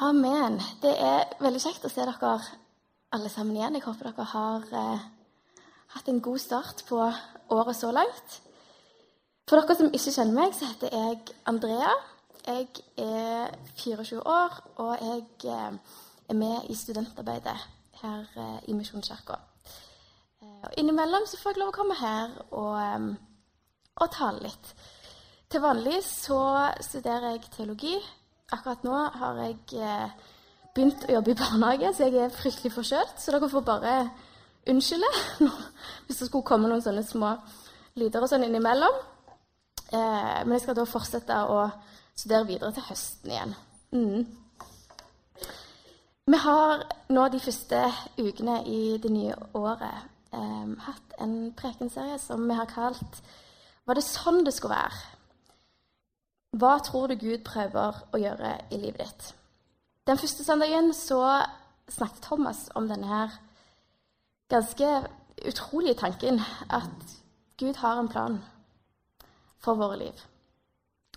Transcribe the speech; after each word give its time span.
Amen. 0.00 0.58
Det 0.82 0.90
er 0.92 1.30
veldig 1.40 1.60
kjekt 1.62 1.86
å 1.86 1.88
se 1.88 2.04
dere 2.04 2.32
alle 3.16 3.30
sammen 3.32 3.56
igjen. 3.56 3.78
Jeg 3.78 3.84
håper 3.86 4.10
dere 4.10 4.26
har 4.28 4.64
eh, 4.76 5.04
hatt 5.94 6.10
en 6.12 6.18
god 6.20 6.42
start 6.42 6.82
på 6.84 6.98
året 7.56 7.78
så 7.78 7.94
langt. 7.96 8.34
For 9.48 9.56
dere 9.56 9.76
som 9.78 9.88
ikke 9.88 10.12
kjenner 10.12 10.36
meg, 10.36 10.52
så 10.52 10.68
heter 10.68 10.92
jeg 10.92 11.32
Andrea. 11.48 11.94
Jeg 12.44 12.68
er 13.00 13.56
24 13.80 14.20
år, 14.20 14.58
og 14.84 14.92
jeg 15.00 15.24
eh, 15.54 15.96
er 16.28 16.38
med 16.42 16.68
i 16.68 16.76
studentarbeidet 16.76 17.56
her 18.02 18.28
eh, 18.36 18.60
i 18.68 18.76
Misjonskirka. 18.76 19.40
Eh, 20.42 20.60
og 20.60 20.76
innimellom 20.76 21.24
så 21.24 21.40
får 21.40 21.56
jeg 21.56 21.62
lov 21.62 21.72
å 21.72 21.78
komme 21.78 21.96
her 22.02 22.36
og, 22.50 22.76
eh, 22.82 23.08
og 23.96 24.12
tale 24.12 24.44
litt. 24.44 24.76
Til 25.48 25.64
vanlig 25.64 26.04
så 26.04 26.42
studerer 26.84 27.38
jeg 27.38 27.48
teologi. 27.56 27.96
Akkurat 28.54 28.84
nå 28.86 28.94
har 29.18 29.38
jeg 29.42 29.56
eh, 29.82 30.10
begynt 30.76 31.06
å 31.08 31.16
jobbe 31.16 31.32
i 31.32 31.38
barnehage, 31.38 31.90
så 31.96 32.06
jeg 32.06 32.20
er 32.22 32.34
fryktelig 32.34 32.70
forkjølt. 32.76 33.18
Så 33.18 33.34
dere 33.34 33.48
får 33.50 33.64
bare 33.66 33.94
unnskylde 34.70 35.10
hvis 36.06 36.20
det 36.20 36.28
skulle 36.28 36.46
komme 36.46 36.70
noen 36.70 36.84
sånne 36.84 37.02
små 37.06 37.32
lyder 37.98 38.22
og 38.22 38.30
sånn 38.30 38.46
innimellom. 38.46 39.00
Eh, 39.90 40.38
men 40.44 40.54
jeg 40.54 40.66
skal 40.66 40.78
da 40.78 40.86
fortsette 40.86 41.40
å 41.50 41.64
studere 42.16 42.46
videre 42.52 42.70
til 42.76 42.86
høsten 42.86 43.34
igjen. 43.34 43.56
Mm. 43.96 44.26
Vi 46.26 46.38
har 46.42 46.86
nå 47.14 47.26
de 47.30 47.42
første 47.42 47.82
ukene 48.18 48.60
i 48.66 48.96
det 49.02 49.10
nye 49.14 49.34
året 49.58 50.06
eh, 50.34 50.70
hatt 50.86 51.18
en 51.22 51.36
prekenserie 51.58 52.18
som 52.22 52.46
vi 52.46 52.58
har 52.58 52.70
kalt 52.70 53.22
'Var 53.86 53.94
det 53.94 54.02
sånn 54.02 54.42
det 54.42 54.54
skulle 54.54 54.74
være?' 54.74 55.04
Hva 56.56 56.78
tror 56.80 57.10
du 57.10 57.18
Gud 57.20 57.42
prøver 57.44 57.96
å 58.16 58.18
gjøre 58.20 58.54
i 58.72 58.78
livet 58.80 59.02
ditt? 59.02 59.32
Den 60.08 60.16
første 60.16 60.44
søndagen 60.46 60.92
så 60.96 61.18
snakket 61.92 62.22
Thomas 62.24 62.62
om 62.78 62.86
denne 62.88 63.08
her 63.10 63.34
ganske 64.48 64.88
utrolige 65.44 65.98
tanken 66.00 66.40
at 66.72 67.16
Gud 67.60 67.76
har 67.82 68.00
en 68.00 68.08
plan 68.08 68.38
for 69.60 69.76
våre 69.76 69.98
liv. 70.00 70.22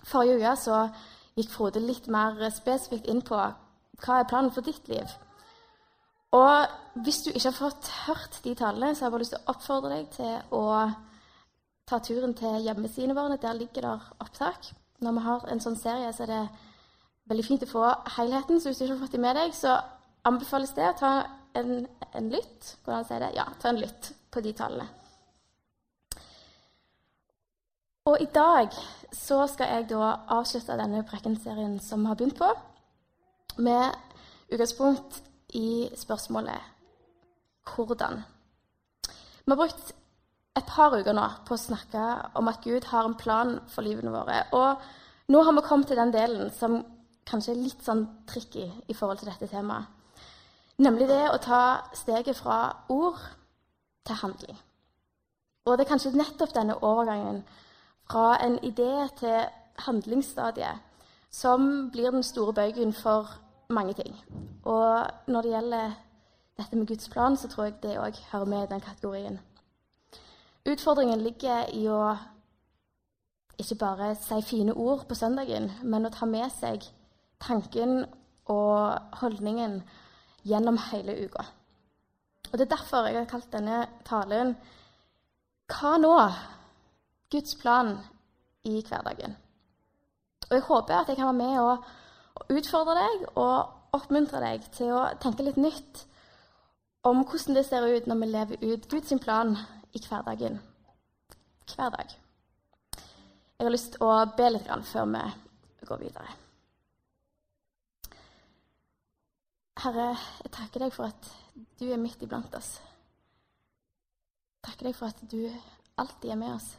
Forrige 0.03 0.41
uke 0.41 0.55
så 0.59 0.81
gikk 1.37 1.53
Frode 1.53 1.85
litt 1.85 2.11
mer 2.11 2.41
spesifikt 2.51 3.07
inn 3.07 3.23
på 3.23 3.39
hva 3.39 4.19
er 4.19 4.27
planen 4.27 4.51
for 4.51 4.65
ditt 4.65 4.91
liv. 4.91 5.07
Og 6.35 6.99
hvis 7.05 7.21
du 7.23 7.31
ikke 7.31 7.47
har 7.47 7.57
fått 7.61 7.93
hørt 8.09 8.41
de 8.43 8.57
talene, 8.59 8.91
så 8.91 9.05
har 9.05 9.07
jeg 9.07 9.15
bare 9.15 9.23
lyst 9.23 9.37
til 9.37 9.45
å 9.45 9.55
oppfordre 9.55 9.95
deg 9.95 10.11
til 10.19 10.59
å 10.59 10.65
ta 11.87 12.03
turen 12.03 12.35
til 12.35 12.59
hjemmesidene 12.67 13.15
våre. 13.15 13.39
Der 13.39 13.55
ligger 13.55 13.87
der 13.87 14.11
opptak 14.19 14.73
når 14.99 15.15
vi 15.15 15.25
har 15.25 15.47
en 15.47 15.63
sånn 15.63 15.77
serie, 15.79 16.11
så 16.13 16.25
er 16.25 16.31
det 16.33 16.43
veldig 17.31 17.45
fint 17.45 17.65
å 17.65 17.71
få 17.71 17.83
helheten. 18.17 18.59
Så 18.59 18.69
hvis 18.69 18.81
du 18.81 18.85
ikke 18.85 18.95
har 18.95 19.03
fått 19.03 19.15
det 19.15 19.23
med 19.23 19.37
deg, 19.39 19.55
så 19.55 19.77
anbefales 20.27 20.73
det 20.77 20.87
å 20.89 20.97
ta 20.99 21.11
en, 21.59 21.85
en 22.13 22.31
lytt. 22.31 22.73
Hvordan 22.85 23.05
sier 23.07 23.23
det? 23.23 23.33
Ja, 23.37 23.47
ta 23.61 23.71
en 23.71 23.81
lytt 23.81 24.11
på 24.31 24.43
de 24.45 24.53
tallene. 24.57 24.89
Og 28.09 28.17
i 28.23 28.29
dag 28.33 28.73
så 29.13 29.43
skal 29.51 29.69
jeg 29.75 29.89
da 29.91 30.15
avslutte 30.33 30.77
denne 30.79 31.03
prekenserien 31.05 31.77
som 31.83 32.01
vi 32.01 32.09
har 32.09 32.17
begynt 32.17 32.39
på, 32.39 32.49
med 33.61 33.93
utgangspunkt 34.49 35.19
i 35.57 35.89
spørsmålet 35.97 36.61
hvordan. 37.69 38.23
Vi 39.45 39.51
har 39.51 39.59
brukt 39.59 39.93
et 40.59 40.69
par 40.69 40.93
uker 40.95 41.15
nå 41.15 41.25
på 41.47 41.55
å 41.55 41.61
snakke 41.61 42.05
om 42.39 42.49
at 42.51 42.63
Gud 42.63 42.87
har 42.91 43.07
en 43.07 43.17
plan 43.19 43.57
for 43.71 43.85
livene 43.85 44.13
våre. 44.13 44.43
Og 44.55 45.31
nå 45.31 45.43
har 45.45 45.55
vi 45.55 45.65
kommet 45.65 45.91
til 45.91 45.99
den 45.99 46.13
delen 46.13 46.51
som 46.55 46.81
kanskje 47.29 47.53
er 47.53 47.63
litt 47.63 47.83
sånn 47.85 48.05
tricky 48.29 48.65
i 48.89 48.95
forhold 48.97 49.21
til 49.21 49.31
dette 49.31 49.49
temaet. 49.51 49.87
Nemlig 50.79 51.09
det 51.09 51.25
å 51.27 51.39
ta 51.43 51.61
steget 51.93 52.37
fra 52.39 52.59
ord 52.89 53.19
til 54.07 54.19
handling. 54.21 54.59
Og 55.67 55.75
det 55.75 55.85
er 55.85 55.89
kanskje 55.89 56.15
nettopp 56.15 56.53
denne 56.55 56.77
overgangen 56.79 57.41
fra 58.09 58.37
en 58.41 58.55
idé 58.65 59.09
til 59.19 59.43
handlingsstadiet 59.85 60.85
som 61.29 61.89
blir 61.91 62.11
den 62.11 62.23
store 62.23 62.55
bøygen 62.55 62.93
for 62.95 63.27
mange 63.69 63.93
ting. 63.93 64.15
Og 64.63 65.05
når 65.27 65.41
det 65.41 65.51
gjelder 65.51 65.91
dette 66.57 66.79
med 66.79 66.87
Guds 66.87 67.09
plan, 67.09 67.37
så 67.37 67.47
tror 67.47 67.67
jeg 67.67 67.81
det 67.83 67.99
òg 67.99 68.17
hører 68.31 68.45
med 68.45 68.63
i 68.63 68.71
den 68.73 68.81
kategorien. 68.81 69.39
Utfordringen 70.67 71.21
ligger 71.23 71.69
i 71.73 71.85
å 71.87 72.01
ikke 73.59 73.75
bare 73.79 74.15
si 74.15 74.41
fine 74.43 74.73
ord 74.73 75.05
på 75.07 75.15
søndagen, 75.15 75.71
men 75.83 76.07
å 76.07 76.11
ta 76.13 76.27
med 76.27 76.51
seg 76.51 76.83
tanken 77.39 78.05
og 78.49 79.19
holdningen 79.21 79.81
gjennom 80.47 80.79
hele 80.89 81.15
uka. 81.25 81.45
Og 82.51 82.57
Det 82.57 82.65
er 82.65 82.75
derfor 82.75 83.07
jeg 83.07 83.17
har 83.17 83.25
kalt 83.25 83.51
denne 83.51 83.87
talen 84.05 84.55
'Hva 85.69 85.97
nå?' 85.97 86.33
Guds 87.31 87.55
plan 87.55 87.99
i 88.63 88.81
hverdagen. 88.81 89.35
Og 90.49 90.51
Jeg 90.51 90.61
håper 90.61 90.93
at 90.93 91.07
jeg 91.07 91.15
kan 91.15 91.25
være 91.25 91.33
med 91.33 91.59
og, 91.59 91.83
utfordre 92.49 92.95
deg 92.95 93.27
og 93.35 93.69
oppmuntre 93.93 94.39
deg 94.39 94.71
til 94.71 94.93
å 94.93 95.09
tenke 95.21 95.43
litt 95.43 95.57
nytt 95.57 96.05
om 97.03 97.23
hvordan 97.23 97.55
det 97.55 97.65
ser 97.65 97.85
ut 97.85 98.07
når 98.07 98.19
vi 98.19 98.25
lever 98.25 98.73
ut 98.73 98.89
Guds 98.89 99.13
plan 99.21 99.57
i 99.93 100.01
hverdagen. 100.03 100.59
Hver 101.69 101.89
dag. 101.89 102.13
Jeg 103.59 103.65
har 103.67 103.73
lyst 103.73 103.91
til 103.93 104.05
å 104.05 104.11
be 104.37 104.49
litt 104.53 104.69
før 104.87 105.09
vi 105.09 105.87
går 105.87 106.01
videre. 106.03 106.35
Herre, 109.79 110.09
jeg 110.43 110.51
takker 110.51 110.83
deg 110.83 110.93
for 110.95 111.07
at 111.07 111.29
du 111.79 111.85
er 111.87 111.99
midt 112.01 112.23
iblant 112.23 112.55
oss. 112.55 112.77
Jeg 114.59 114.67
takker 114.67 114.89
deg 114.89 114.97
for 114.97 115.07
at 115.07 115.21
du 115.31 115.43
alltid 115.99 116.31
er 116.33 116.39
med 116.39 116.55
oss. 116.55 116.69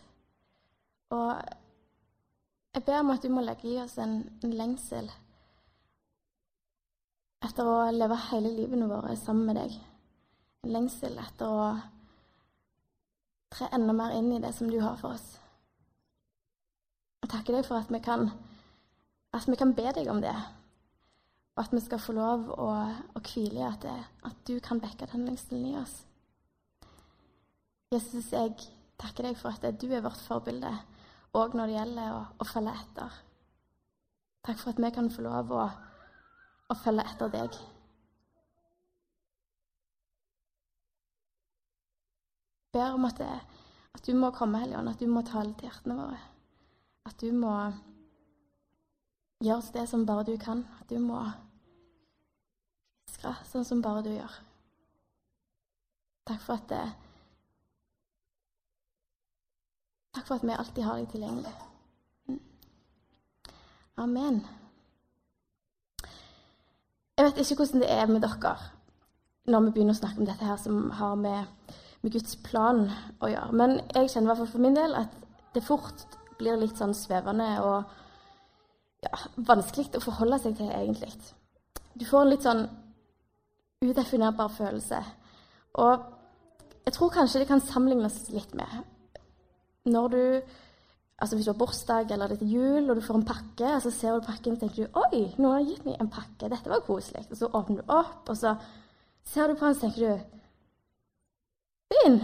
Og 1.17 1.31
jeg 2.75 2.85
ber 2.87 3.01
om 3.01 3.13
at 3.15 3.25
du 3.25 3.33
må 3.33 3.45
legge 3.45 3.71
i 3.71 3.79
oss 3.83 3.97
en, 3.99 4.21
en 4.45 4.57
lengsel 4.57 5.09
etter 7.41 7.67
å 7.67 7.89
leve 7.93 8.19
hele 8.29 8.53
livet 8.53 8.85
vårt 8.85 9.17
sammen 9.19 9.49
med 9.49 9.57
deg. 9.59 9.79
En 10.65 10.75
lengsel 10.77 11.17
etter 11.19 11.49
å 11.49 11.65
tre 13.51 13.69
enda 13.75 13.95
mer 13.97 14.15
inn 14.17 14.33
i 14.33 14.41
det 14.43 14.53
som 14.57 14.71
du 14.71 14.79
har 14.81 14.97
for 15.01 15.17
oss. 15.17 15.37
Jeg 17.21 17.33
takker 17.33 17.59
deg 17.59 17.67
for 17.67 17.81
at 17.81 17.91
vi 17.93 18.01
kan, 18.03 18.31
at 19.37 19.47
vi 19.49 19.59
kan 19.59 19.75
be 19.77 19.91
deg 19.97 20.09
om 20.11 20.23
det, 20.23 20.35
og 21.57 21.65
at 21.65 21.75
vi 21.75 21.83
skal 21.85 22.01
få 22.01 22.15
lov 22.17 22.47
å, 22.55 22.69
hvile 23.21 23.61
i 23.61 23.67
at, 23.67 23.85
at, 24.25 24.39
du 24.49 24.61
kan 24.65 24.81
vekke 24.83 25.09
den 25.11 25.27
lengselen 25.29 25.67
i 25.69 25.77
oss. 25.81 25.99
Jesus, 27.93 28.31
jeg 28.33 28.55
takker 29.01 29.27
deg 29.27 29.37
for 29.39 29.53
at 29.53 29.81
du 29.83 29.89
er 29.91 30.05
vårt 30.05 30.23
forbilde, 30.25 30.71
òg 31.37 31.57
når 31.59 31.69
det 31.69 31.77
gjelder 31.77 32.15
å, 32.15 32.23
å, 32.39 32.49
følge 32.49 32.75
etter. 32.79 33.21
Takk 34.47 34.63
for 34.63 34.73
at 34.73 34.81
vi 34.81 34.93
kan 34.95 35.11
få 35.13 35.27
lov 35.27 35.53
å, 35.53 35.67
å 36.71 36.79
følge 36.81 37.07
etter 37.13 37.35
deg. 37.35 37.61
Ber 42.73 42.95
om 42.95 43.05
at, 43.05 43.19
det, 43.19 43.41
at 43.95 44.07
du 44.07 44.15
må 44.15 44.31
komme, 44.35 44.61
Helligånd, 44.63 44.89
at 44.89 45.01
du 45.01 45.07
må 45.11 45.23
tale 45.27 45.55
til 45.55 45.69
hjertene 45.69 45.97
våre. 45.99 46.19
At 47.09 47.21
du 47.21 47.33
må 47.35 47.55
gjøre 49.45 49.73
det 49.75 49.89
som 49.89 50.07
bare 50.07 50.27
du 50.29 50.37
kan. 50.41 50.65
At 50.81 50.91
du 50.91 50.99
må 51.03 51.23
hviske 53.09 53.35
sånn 53.51 53.67
som 53.67 53.83
bare 53.83 54.05
du 54.07 54.13
gjør. 54.13 54.41
Takk 56.31 56.43
for 56.45 56.61
at 56.61 56.69
det, 56.71 56.85
Takk 60.11 60.27
for 60.27 60.35
at 60.35 60.43
vi 60.43 60.55
alltid 60.59 60.83
har 60.83 60.97
deg 60.99 61.13
tilgjengelig. 61.13 61.53
Mm. 62.27 62.41
Amen. 64.03 64.41
Jeg 67.17 67.27
vet 67.27 67.39
ikke 67.39 67.61
hvordan 67.61 67.85
det 67.85 67.91
er 67.95 68.11
med 68.11 68.25
dere 68.25 68.57
når 69.51 69.63
vi 69.65 69.73
begynner 69.75 69.95
å 69.95 70.01
snakke 70.01 70.21
om 70.21 70.27
dette 70.27 70.47
her 70.47 70.59
som 70.59 70.91
har 70.99 71.15
med 71.21 71.73
med 72.01 72.15
Guds 72.15 72.37
plan 72.45 72.87
å 73.21 73.31
gjøre. 73.31 73.57
Men 73.57 73.77
jeg 73.95 74.13
kjenner 74.13 74.29
i 74.29 74.31
hvert 74.31 74.43
fall 74.43 74.53
for 74.55 74.65
min 74.65 74.79
del 74.79 74.97
at 74.99 75.17
det 75.55 75.65
fort 75.67 76.07
blir 76.41 76.57
litt 76.61 76.79
sånn 76.79 76.95
svevende 76.97 77.49
og 77.65 77.91
ja, 79.05 79.19
vanskelig 79.49 79.91
å 79.97 80.05
forholde 80.05 80.39
seg 80.41 80.57
til, 80.59 80.71
egentlig. 80.73 81.13
Du 81.97 82.07
får 82.09 82.25
en 82.25 82.33
litt 82.33 82.47
sånn 82.47 82.65
udefinerbar 83.85 84.53
følelse. 84.53 85.01
Og 85.81 86.09
jeg 86.87 86.97
tror 86.97 87.13
kanskje 87.15 87.43
det 87.43 87.51
kan 87.51 87.63
sammenlignes 87.65 88.27
litt 88.35 88.57
med 88.59 88.81
når 89.91 90.11
du 90.15 90.25
Altså 91.21 91.37
Hvis 91.37 91.45
du 91.45 91.51
har 91.51 91.59
bursdag 91.61 92.13
eller 92.15 92.31
det 92.33 92.39
er 92.41 92.49
jul 92.49 92.87
og 92.89 92.97
du 92.97 93.03
får 93.05 93.19
en 93.19 93.25
pakke, 93.29 93.75
og 93.75 93.83
så 93.85 93.91
ser 93.93 94.15
du 94.17 94.25
pakken 94.25 94.55
og 94.55 94.63
tenker 94.63 94.87
du, 94.87 94.95
oi, 94.97 95.27
noen 95.37 95.59
har 95.59 95.67
gitt 95.69 95.83
meg 95.85 95.99
en 96.01 96.09
pakke. 96.09 96.49
Dette 96.49 96.71
var 96.73 96.81
koselig. 96.87 97.27
Og 97.29 97.37
så 97.37 97.51
åpner 97.59 97.83
du 97.83 97.93
opp, 97.93 98.23
og 98.33 98.39
så 98.41 98.55
ser 99.29 99.53
du 99.53 99.59
på 99.59 99.67
den 99.67 99.77
og 99.77 99.83
tenker 99.83 100.01
du 100.01 100.40
fin! 101.91 102.21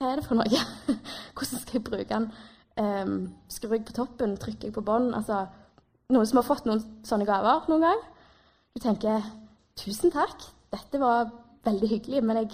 Hva 0.00 0.12
er 0.12 0.20
det 0.20 0.26
for 0.26 0.38
noe? 0.38 0.62
Hvordan 1.34 1.62
skal 1.62 1.78
jeg 1.78 1.84
bruke 1.84 2.08
den? 2.08 2.30
Um, 2.80 3.14
skrur 3.52 3.76
jeg 3.76 3.84
på 3.88 3.96
toppen? 3.96 4.38
Trykker 4.40 4.70
jeg 4.70 4.76
på 4.76 4.84
bånn? 4.84 5.10
Altså, 5.16 5.44
noen 6.12 6.28
som 6.28 6.40
har 6.40 6.48
fått 6.48 6.68
noen 6.68 6.82
sånne 7.06 7.28
gaver 7.28 7.68
noen 7.70 7.86
gang? 7.88 8.02
Du 8.74 8.80
tenker 8.82 9.24
'Tusen 9.80 10.12
takk, 10.12 10.42
dette 10.72 11.00
var 11.00 11.30
veldig 11.64 11.88
hyggelig', 11.88 12.22
men 12.22 12.36
jeg 12.36 12.50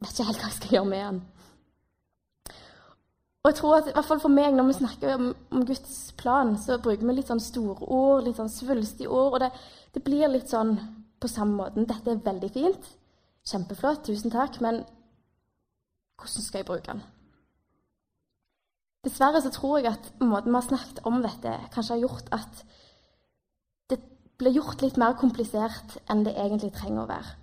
vet 0.00 0.12
ikke 0.12 0.28
helt 0.28 0.38
hva 0.38 0.50
jeg 0.50 0.56
skal 0.58 0.74
gjøre 0.76 0.90
med 0.92 1.04
den. 1.04 1.18
Og 3.42 3.50
jeg 3.50 3.56
tror 3.58 3.76
at 3.78 3.88
i 3.88 3.94
hvert 3.96 4.04
fall 4.04 4.20
for 4.20 4.28
meg, 4.28 4.54
Når 4.54 4.66
vi 4.66 4.72
snakker 4.72 5.14
om, 5.14 5.34
om 5.50 5.66
Guds 5.66 6.12
plan, 6.18 6.56
så 6.58 6.78
bruker 6.78 7.06
vi 7.06 7.14
litt 7.14 7.30
sånn 7.30 7.40
store 7.40 7.86
ord, 7.86 8.24
litt 8.24 8.36
sånn 8.36 8.50
svulstige 8.52 9.08
ord. 9.08 9.32
Og 9.32 9.40
det, 9.40 9.50
det, 9.94 10.02
blir 10.04 10.28
litt 10.28 10.50
sånn 10.50 10.74
på 11.20 11.28
samme 11.28 11.56
måten. 11.56 11.86
Dette 11.86 12.10
er 12.10 12.24
veldig 12.24 12.50
fint. 12.52 12.90
Kjempeflott. 13.48 14.04
Tusen 14.06 14.34
takk. 14.34 14.60
Men 14.64 14.82
hvordan 16.18 16.44
skal 16.44 16.62
jeg 16.62 16.68
bruke 16.68 16.92
den? 16.92 17.02
Dessverre 19.06 19.40
så 19.40 19.50
tror 19.54 19.78
jeg 19.78 19.92
at 19.92 20.08
måten 20.20 20.50
vi 20.50 20.58
har 20.58 20.66
snakket 20.66 21.04
om 21.06 21.20
dette, 21.22 21.52
kanskje 21.72 21.94
har 21.94 22.02
gjort 22.02 22.32
at 22.34 22.62
det 23.92 24.00
blir 24.40 24.56
gjort 24.58 24.82
litt 24.82 24.98
mer 24.98 25.14
komplisert 25.20 26.00
enn 26.10 26.24
det 26.26 26.34
egentlig 26.34 26.72
trenger 26.74 27.04
å 27.04 27.10
være. 27.10 27.36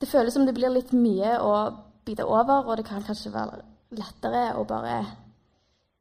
Det 0.00 0.08
føles 0.08 0.34
som 0.34 0.46
det 0.48 0.54
blir 0.56 0.72
litt 0.72 0.94
mye 0.96 1.36
å 1.38 1.52
bite 2.06 2.24
over, 2.26 2.64
og 2.66 2.80
det 2.80 2.86
kan 2.88 3.04
kanskje 3.06 3.34
være 3.34 3.60
lettere 3.94 4.46
å 4.58 4.64
bare 4.66 4.96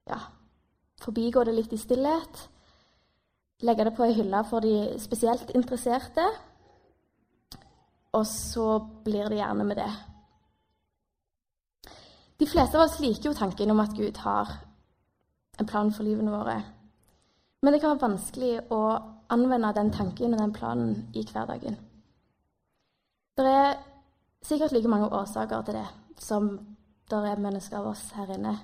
ja, 0.09 0.17
forbigå 1.03 1.43
det 1.45 1.57
litt 1.57 1.75
i 1.75 1.81
stillhet. 1.81 2.45
Legge 3.67 3.85
det 3.85 3.93
på 3.97 4.07
ei 4.07 4.15
hylle 4.17 4.41
for 4.49 4.63
de 4.63 4.95
spesielt 5.03 5.51
interesserte. 5.53 6.23
Og 8.17 8.25
så 8.27 8.79
blir 9.05 9.29
det 9.29 9.39
gjerne 9.39 9.65
med 9.67 9.79
det. 9.79 9.91
De 12.41 12.47
fleste 12.49 12.77
av 12.77 12.87
oss 12.87 12.99
liker 12.99 13.29
jo 13.29 13.37
tanken 13.37 13.71
om 13.71 13.79
at 13.83 13.93
Gud 13.95 14.17
har 14.23 14.49
en 15.59 15.67
plan 15.69 15.91
for 15.93 16.03
livene 16.03 16.33
våre. 16.33 16.57
Men 17.61 17.73
det 17.73 17.81
kan 17.83 17.93
være 17.93 18.07
vanskelig 18.07 18.53
å 18.73 18.81
anvende 19.31 19.73
den 19.77 19.91
tanken 19.93 20.33
og 20.33 20.41
den 20.41 20.53
planen 20.55 20.95
i 21.13 21.23
hverdagen. 21.23 21.77
Det 23.37 23.45
er 23.47 23.77
sikkert 24.43 24.73
like 24.73 24.89
mange 24.89 25.09
årsaker 25.13 25.61
til 25.67 25.77
det 25.77 25.87
som 26.21 26.49
det 27.11 27.19
er 27.29 27.41
mennesker 27.41 27.77
av 27.77 27.91
oss 27.91 28.03
her 28.15 28.33
inne. 28.33 28.55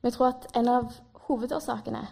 Men 0.00 0.10
jeg 0.10 0.16
tror 0.16 0.30
at 0.30 0.46
en 0.54 0.68
av 0.70 0.94
hovedårsakene 1.26 2.04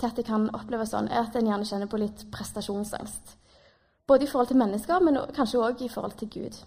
til 0.00 0.08
at 0.08 0.18
det 0.18 0.26
kan 0.28 0.48
oppleves 0.54 0.92
sånn, 0.92 1.08
er 1.08 1.24
at 1.24 1.36
en 1.36 1.48
gjerne 1.48 1.66
kjenner 1.68 1.90
på 1.90 2.00
litt 2.00 2.26
prestasjonsangst. 2.32 3.36
Både 4.06 4.24
i 4.24 4.30
forhold 4.30 4.46
til 4.46 4.60
mennesker, 4.60 5.00
men 5.02 5.18
kanskje 5.34 5.60
òg 5.62 5.82
i 5.82 5.88
forhold 5.90 6.14
til 6.18 6.30
Gud. 6.30 6.58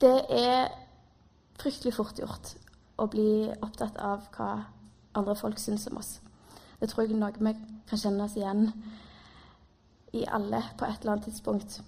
Det 0.00 0.18
er 0.28 0.72
fryktelig 1.60 1.94
fort 1.94 2.16
gjort 2.18 2.54
å 2.98 3.06
bli 3.12 3.52
opptatt 3.62 3.98
av 4.00 4.24
hva 4.34 4.50
andre 5.14 5.36
folk 5.36 5.60
syns 5.60 5.86
om 5.90 6.00
oss. 6.00 6.16
Det 6.80 6.88
tror 6.90 7.04
jeg 7.04 7.18
noe 7.18 7.32
vi 7.38 7.52
kan 7.88 8.00
kjenne 8.00 8.24
oss 8.24 8.36
igjen 8.36 8.70
i 10.16 10.24
alle 10.26 10.62
på 10.78 10.88
et 10.88 11.00
eller 11.00 11.14
annet 11.14 11.28
tidspunkt. 11.28 11.80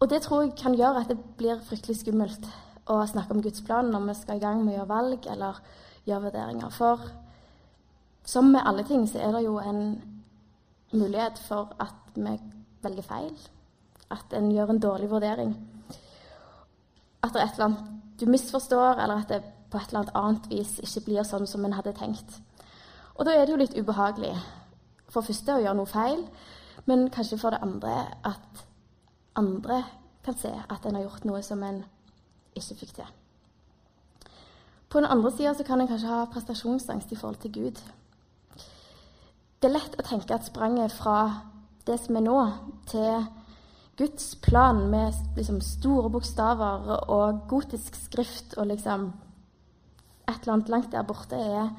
Og 0.00 0.08
det 0.10 0.22
tror 0.24 0.44
jeg 0.44 0.54
kan 0.60 0.76
gjøre 0.76 1.02
at 1.02 1.10
det 1.10 1.18
blir 1.36 1.60
fryktelig 1.64 1.98
skummelt 2.00 2.46
å 2.90 3.00
snakke 3.08 3.34
om 3.34 3.42
Guds 3.44 3.64
plan 3.66 3.90
når 3.92 4.06
vi 4.06 4.14
skal 4.20 4.38
i 4.38 4.44
gang 4.44 4.62
med 4.64 4.74
å 4.74 4.78
gjøre 4.78 4.92
valg 4.92 5.26
eller 5.32 5.58
gjøre 6.06 6.24
vurderinger. 6.28 6.70
For 6.72 7.02
som 8.24 8.52
med 8.52 8.64
alle 8.64 8.84
ting 8.88 9.04
så 9.08 9.20
er 9.20 9.34
det 9.34 9.44
jo 9.44 9.58
en 9.58 9.82
mulighet 10.92 11.38
for 11.38 11.74
at 11.80 12.14
vi 12.14 12.36
velger 12.82 13.02
feil. 13.06 13.34
At 14.10 14.32
en 14.34 14.50
gjør 14.52 14.70
en 14.74 14.82
dårlig 14.82 15.10
vurdering 15.10 15.54
at 17.22 17.32
det 17.32 17.40
er 17.40 17.46
et 17.46 17.58
eller 17.58 17.64
annet 17.64 18.20
du 18.20 18.26
misforstår, 18.28 19.00
eller 19.00 19.22
at 19.22 19.28
det 19.28 19.42
på 19.70 19.78
et 19.78 19.92
eller 19.92 20.16
annet 20.16 20.48
vis 20.50 20.78
ikke 20.82 21.04
blir 21.06 21.24
sånn 21.24 21.46
som 21.48 21.64
en 21.64 21.76
hadde 21.76 21.94
tenkt. 21.96 22.40
Og 23.16 23.24
da 23.24 23.32
er 23.32 23.46
det 23.46 23.54
jo 23.54 23.60
litt 23.60 23.76
ubehagelig 23.76 24.34
for 25.08 25.20
det 25.20 25.30
første 25.30 25.56
å 25.56 25.62
gjøre 25.62 25.78
noe 25.78 25.90
feil, 25.90 26.24
men 26.88 27.08
kanskje 27.12 27.38
for 27.40 27.54
det 27.54 27.62
andre 27.64 27.94
at 28.24 28.64
andre 29.36 29.82
kan 30.24 30.36
se 30.36 30.50
at 30.52 30.84
en 30.86 30.96
har 30.96 31.06
gjort 31.06 31.24
noe 31.28 31.40
som 31.44 31.62
en 31.64 31.82
ikke 32.56 32.76
fikk 32.82 32.94
til. 32.98 33.08
På 34.90 35.00
den 35.00 35.08
andre 35.08 35.30
sida 35.32 35.54
kan 35.64 35.80
en 35.80 35.88
kanskje 35.88 36.10
ha 36.10 36.24
prestasjonsangst 36.32 37.12
i 37.12 37.16
forhold 37.16 37.40
til 37.44 37.52
Gud. 37.52 37.80
Det 39.60 39.68
er 39.68 39.74
lett 39.74 39.96
å 40.00 40.04
tenke 40.06 40.32
at 40.32 40.46
spranget 40.48 40.92
fra 40.96 41.18
det 41.84 41.98
som 42.00 42.16
er 42.16 42.22
nå, 42.24 42.36
til 42.88 43.26
Guds 44.00 44.30
plan 44.40 44.78
med 44.88 45.12
liksom, 45.36 45.58
store 45.60 46.08
bokstaver 46.08 46.86
og 47.12 47.42
gotisk 47.50 47.98
skrift 48.00 48.54
og 48.56 48.70
liksom 48.70 49.10
et 50.24 50.38
eller 50.38 50.54
annet 50.54 50.70
langt 50.72 50.88
der 50.94 51.04
borte 51.04 51.36
er 51.36 51.74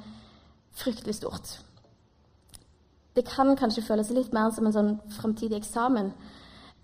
fryktelig 0.77 1.15
stort. 1.17 1.55
Det 3.15 3.25
kan 3.25 3.49
kanskje 3.57 3.83
føles 3.87 4.11
litt 4.13 4.29
mer 4.29 4.53
som 4.53 4.69
en 4.69 4.75
sånn 4.75 4.91
framtidig 5.15 5.57
eksamen 5.63 6.11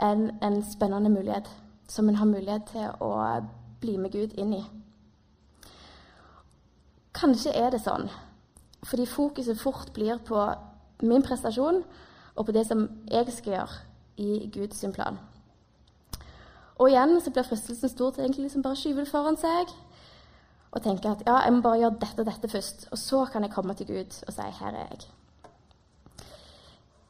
enn 0.02 0.32
en 0.42 0.58
spennende 0.66 1.12
mulighet 1.14 1.52
som 1.88 2.10
en 2.10 2.18
har 2.18 2.32
mulighet 2.32 2.72
til 2.72 2.90
å 3.06 3.12
bli 3.84 4.00
med 4.02 4.18
Gud 4.18 4.34
inn 4.34 4.56
i. 4.58 4.64
Kanskje 7.14 7.54
er 7.54 7.70
det 7.70 7.84
sånn 7.86 8.10
fordi 8.88 9.06
fokuset 9.10 9.60
fort 9.60 9.94
blir 9.94 10.18
på 10.26 10.42
min 11.02 11.24
prestasjon 11.24 11.84
og 12.36 12.46
på 12.46 12.52
det 12.52 12.68
som 12.68 12.88
jeg 13.12 13.34
skal 13.34 13.54
gjøre 13.54 13.82
i 14.18 14.50
Guds 14.54 14.86
plan. 14.94 15.20
Og 16.78 16.90
igjen 16.90 17.20
så 17.22 17.34
blir 17.34 17.46
fristelsen 17.46 17.90
stor 17.90 18.12
til 18.12 18.24
egentlig 18.24 18.48
liksom 18.48 18.64
bare 18.66 18.78
skyve 18.78 19.02
det 19.02 19.10
foran 19.10 19.38
seg 19.38 19.74
og 20.72 20.84
tenke 20.84 21.10
at 21.10 21.24
ja, 21.26 21.40
jeg 21.46 21.54
må 21.54 21.62
bare 21.66 21.80
gjøre 21.82 22.00
dette 22.02 22.22
og 22.22 22.28
dette 22.28 22.50
først, 22.52 22.88
og 22.92 22.98
så 22.98 23.26
kan 23.26 23.44
jeg 23.44 23.52
komme 23.52 23.74
til 23.74 23.88
Gud 23.88 24.24
og 24.28 24.34
si 24.34 24.42
'her 24.42 24.76
er 24.76 24.88
jeg'. 24.92 25.08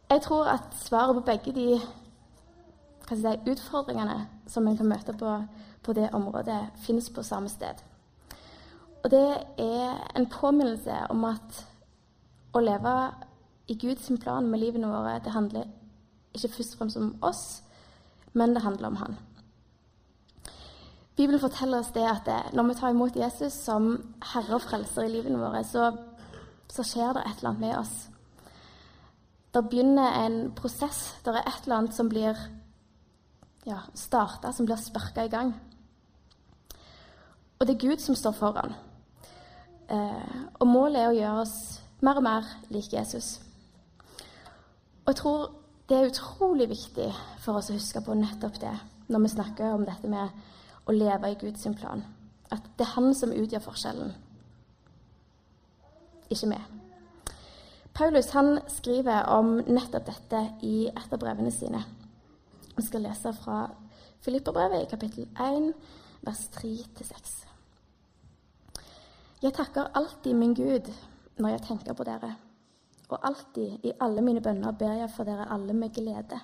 Jeg 0.10 0.22
tror 0.22 0.46
at 0.46 0.64
svaret 0.72 1.16
på 1.16 1.22
begge 1.22 1.52
de 1.52 1.82
si, 3.10 3.52
utfordringene 3.52 4.28
som 4.48 4.68
en 4.68 4.78
kan 4.78 4.86
møte 4.86 5.14
på, 5.14 5.44
på 5.84 5.94
det 5.94 6.10
området, 6.14 6.68
finnes 6.76 7.10
på 7.10 7.24
samme 7.24 7.50
sted. 7.50 7.76
Og 9.04 9.12
det 9.12 9.38
er 9.58 10.12
en 10.16 10.30
påminnelse 10.30 10.96
om 11.10 11.24
at 11.24 11.68
å 12.54 12.60
leve 12.60 13.12
i 13.68 13.76
Guds 13.76 14.12
plan 14.22 14.48
med 14.48 14.60
livene 14.60 14.88
våre, 14.88 15.20
det 15.24 15.34
handler 15.36 15.68
ikke 16.36 16.54
først 16.56 16.76
og 16.76 16.82
fremst 16.82 17.00
om 17.00 17.16
oss, 17.22 17.64
men 18.34 18.54
det 18.56 18.64
handler 18.64 18.88
om 18.88 18.96
Han. 18.96 19.18
Bibelen 21.18 21.42
forteller 21.42 21.82
oss 21.82 21.92
det 21.96 22.06
at 22.06 22.26
det, 22.26 22.54
når 22.54 22.64
vi 22.64 22.74
tar 22.78 22.94
imot 22.94 23.16
Jesus 23.16 23.54
som 23.54 23.90
herre 24.34 24.60
og 24.60 24.62
frelser 24.62 25.08
i 25.08 25.12
livene 25.16 25.40
våre, 25.42 25.64
så, 25.66 25.90
så, 26.70 26.84
skjer 26.86 27.16
det 27.18 27.24
et 27.26 27.40
eller 27.40 27.50
annet 27.50 27.64
med 27.64 27.78
oss. 27.80 27.96
Det 29.54 29.64
begynner 29.66 30.20
en 30.26 30.52
prosess. 30.54 31.16
Det 31.26 31.34
er 31.34 31.42
et 31.42 31.64
eller 31.66 31.80
annet 31.80 31.98
som 31.98 32.12
blir 32.12 32.38
ja, 33.66 33.80
starta, 33.98 34.52
som 34.54 34.70
blir 34.70 34.78
sparka 34.78 35.26
i 35.26 35.34
gang. 35.34 35.56
Og 37.58 37.66
det 37.66 37.74
er 37.74 37.88
Gud 37.88 38.04
som 38.04 38.16
står 38.16 38.38
foran. 38.38 38.78
Eh, 39.90 40.38
og 40.60 40.70
målet 40.70 41.02
er 41.02 41.10
å 41.10 41.18
gjøre 41.18 41.42
oss 41.48 41.58
mer 42.06 42.22
og 42.22 42.28
mer 42.30 42.56
lik 42.70 42.94
Jesus. 42.94 43.40
Og 45.08 45.14
jeg 45.14 45.16
tror 45.22 45.52
det 45.88 45.98
er 45.98 46.10
utrolig 46.10 46.66
viktig 46.68 47.06
for 47.40 47.56
oss 47.56 47.70
å 47.72 47.76
huske 47.78 48.02
på 48.04 48.16
nettopp 48.20 48.58
det 48.60 48.74
når 49.08 49.22
vi 49.24 49.30
snakker 49.32 49.72
om 49.72 49.86
dette 49.88 50.10
med 50.12 50.34
å 50.84 50.96
leve 50.96 51.30
i 51.32 51.38
Guds 51.40 51.64
plan. 51.80 52.02
At 52.52 52.66
det 52.76 52.84
er 52.84 52.92
Han 52.98 53.14
som 53.16 53.32
utgjør 53.32 53.64
forskjellen, 53.64 54.12
ikke 56.28 56.50
vi. 56.52 56.58
Paulus 57.96 58.34
han 58.36 58.60
skriver 58.68 59.30
om 59.32 59.62
nettopp 59.64 60.10
dette 60.10 60.42
i 60.62 60.90
et 60.92 61.14
av 61.14 61.20
brevene 61.20 61.52
sine. 61.56 61.86
Vi 62.76 62.84
skal 62.84 63.08
lese 63.08 63.32
fra 63.34 63.70
Filipperbrevet 64.20 64.84
i 64.84 64.90
kapittel 64.92 65.30
1, 65.40 65.72
vers 66.28 66.44
3-6. 66.60 67.32
Jeg 69.42 69.56
takker 69.56 69.96
alltid 69.96 70.36
min 70.36 70.54
Gud 70.54 70.92
når 71.40 71.56
jeg 71.56 71.66
tenker 71.70 71.96
på 71.96 72.04
dere 72.04 72.36
og 73.08 73.24
alltid 73.24 73.86
i 73.88 73.94
alle 74.04 74.22
mine 74.22 74.42
bønner 74.44 74.76
ber 74.76 74.98
jeg 75.00 75.12
for 75.14 75.28
dere 75.28 75.48
alle 75.54 75.74
med 75.74 75.94
glede. 75.96 76.40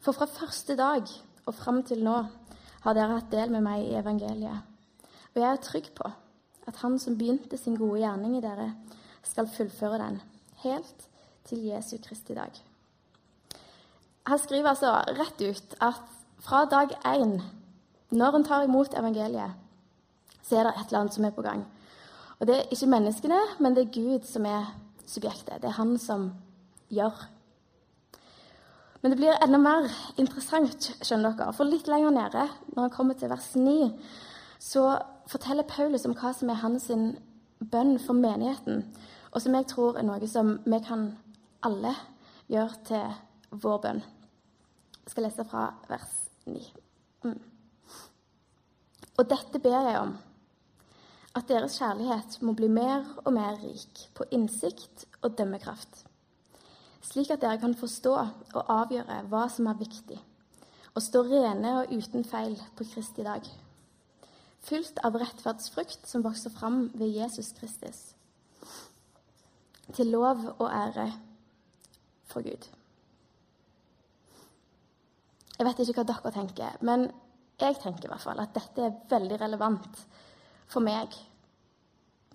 For 0.00 0.14
fra 0.14 0.28
første 0.30 0.76
dag 0.78 1.02
og 1.46 1.54
fram 1.54 1.82
til 1.86 2.04
nå 2.06 2.20
har 2.84 2.94
dere 2.94 3.18
hatt 3.18 3.32
del 3.32 3.50
med 3.50 3.64
meg 3.66 3.82
i 3.86 3.96
evangeliet. 3.98 4.62
Og 5.34 5.42
jeg 5.42 5.50
er 5.50 5.62
trygg 5.62 5.90
på 5.96 6.06
at 6.66 6.76
Han 6.82 6.98
som 6.98 7.18
begynte 7.18 7.58
sin 7.58 7.76
gode 7.78 8.00
gjerning 8.00 8.38
i 8.38 8.42
dere, 8.42 8.72
skal 9.22 9.46
fullføre 9.50 9.98
den 9.98 10.20
helt 10.62 11.08
til 11.46 11.62
Jesu 11.66 11.96
Kristi 12.02 12.34
dag. 12.34 12.50
Han 14.26 14.38
skriver 14.38 14.68
altså 14.68 14.90
rett 15.18 15.42
ut 15.42 15.76
at 15.80 16.02
fra 16.42 16.64
dag 16.64 16.90
én, 17.06 17.40
når 18.10 18.36
en 18.36 18.44
tar 18.44 18.64
imot 18.66 18.94
evangeliet, 18.98 19.54
så 20.42 20.56
er 20.56 20.64
det 20.64 20.72
et 20.74 20.86
eller 20.86 21.00
annet 21.00 21.14
som 21.14 21.24
er 21.24 21.34
på 21.34 21.42
gang. 21.42 21.66
Og 22.38 22.46
det 22.46 22.56
er 22.56 22.72
ikke 22.72 22.90
menneskene, 22.90 23.38
men 23.58 23.74
det 23.74 23.86
er 23.86 23.94
Gud 23.94 24.26
som 24.26 24.46
er 24.46 24.66
subjektet. 25.06 25.62
Det 25.62 25.70
er 25.70 25.78
han 25.78 25.96
som 26.02 26.30
gjør. 26.92 27.26
Men 29.02 29.12
det 29.12 29.18
blir 29.20 29.38
enda 29.44 29.58
mer 29.60 29.90
interessant, 30.18 30.88
skjønner 31.04 31.36
dere. 31.38 31.52
For 31.54 31.68
litt 31.68 31.86
lenger 31.90 32.14
nede, 32.14 32.46
når 32.74 32.88
han 32.88 32.94
kommer 32.94 33.18
til 33.18 33.30
vers 33.30 33.52
9, 33.54 33.92
så 34.58 34.96
forteller 35.30 35.68
Paulus 35.68 36.06
om 36.08 36.16
hva 36.16 36.32
som 36.34 36.50
er 36.50 36.58
hans 36.62 36.88
bønn 37.70 37.96
for 38.02 38.18
menigheten, 38.18 38.84
og 39.30 39.42
som 39.42 39.54
jeg 39.54 39.68
tror 39.70 39.98
er 39.98 40.06
noe 40.08 40.28
som 40.30 40.56
vi 40.64 40.80
kan 40.84 41.10
alle 41.66 41.92
gjøre 42.50 42.82
til 42.88 43.58
vår 43.62 43.82
bønn. 43.84 44.02
Jeg 45.04 45.12
skal 45.12 45.28
lese 45.28 45.46
fra 45.46 45.68
vers 45.90 46.14
9. 46.50 46.62
Mm. 47.24 47.38
Og 49.16 49.28
dette 49.30 49.60
ber 49.62 49.86
jeg 49.86 50.00
om, 50.00 50.16
at 51.36 51.48
deres 51.50 51.76
kjærlighet 51.76 52.38
må 52.40 52.54
bli 52.56 52.68
mer 52.72 53.04
og 53.24 53.34
mer 53.36 53.58
rik 53.60 54.06
på 54.16 54.24
innsikt 54.32 55.04
og 55.20 55.34
dømmekraft, 55.36 56.06
slik 57.04 57.30
at 57.34 57.42
dere 57.44 57.60
kan 57.60 57.76
forstå 57.76 58.14
og 58.16 58.72
avgjøre 58.72 59.20
hva 59.28 59.44
som 59.52 59.68
er 59.68 59.76
viktig, 59.80 60.16
og 60.96 61.04
stå 61.04 61.22
rene 61.28 61.74
og 61.82 61.92
uten 61.92 62.24
feil 62.24 62.56
på 62.78 62.88
Kristi 62.88 63.26
dag, 63.26 63.44
fylt 64.64 64.96
av 65.04 65.18
rettferdsfrukt 65.20 66.08
som 66.08 66.24
vokser 66.24 66.54
fram 66.56 66.86
ved 66.96 67.12
Jesus 67.12 67.52
Kristus, 67.58 68.00
til 69.92 70.08
lov 70.10 70.40
og 70.56 70.66
ære 70.72 71.10
for 72.26 72.42
Gud. 72.42 72.64
Jeg 75.56 75.64
vet 75.68 75.78
ikke 75.84 76.00
hva 76.00 76.08
dere 76.08 76.32
tenker, 76.32 76.80
men 76.84 77.10
jeg 77.60 77.76
tenker 77.80 78.08
i 78.08 78.10
hvert 78.12 78.24
fall 78.24 78.40
at 78.40 78.56
dette 78.56 78.82
er 78.82 78.96
veldig 79.08 79.38
relevant 79.40 80.00
for 80.66 80.80
meg 80.80 81.14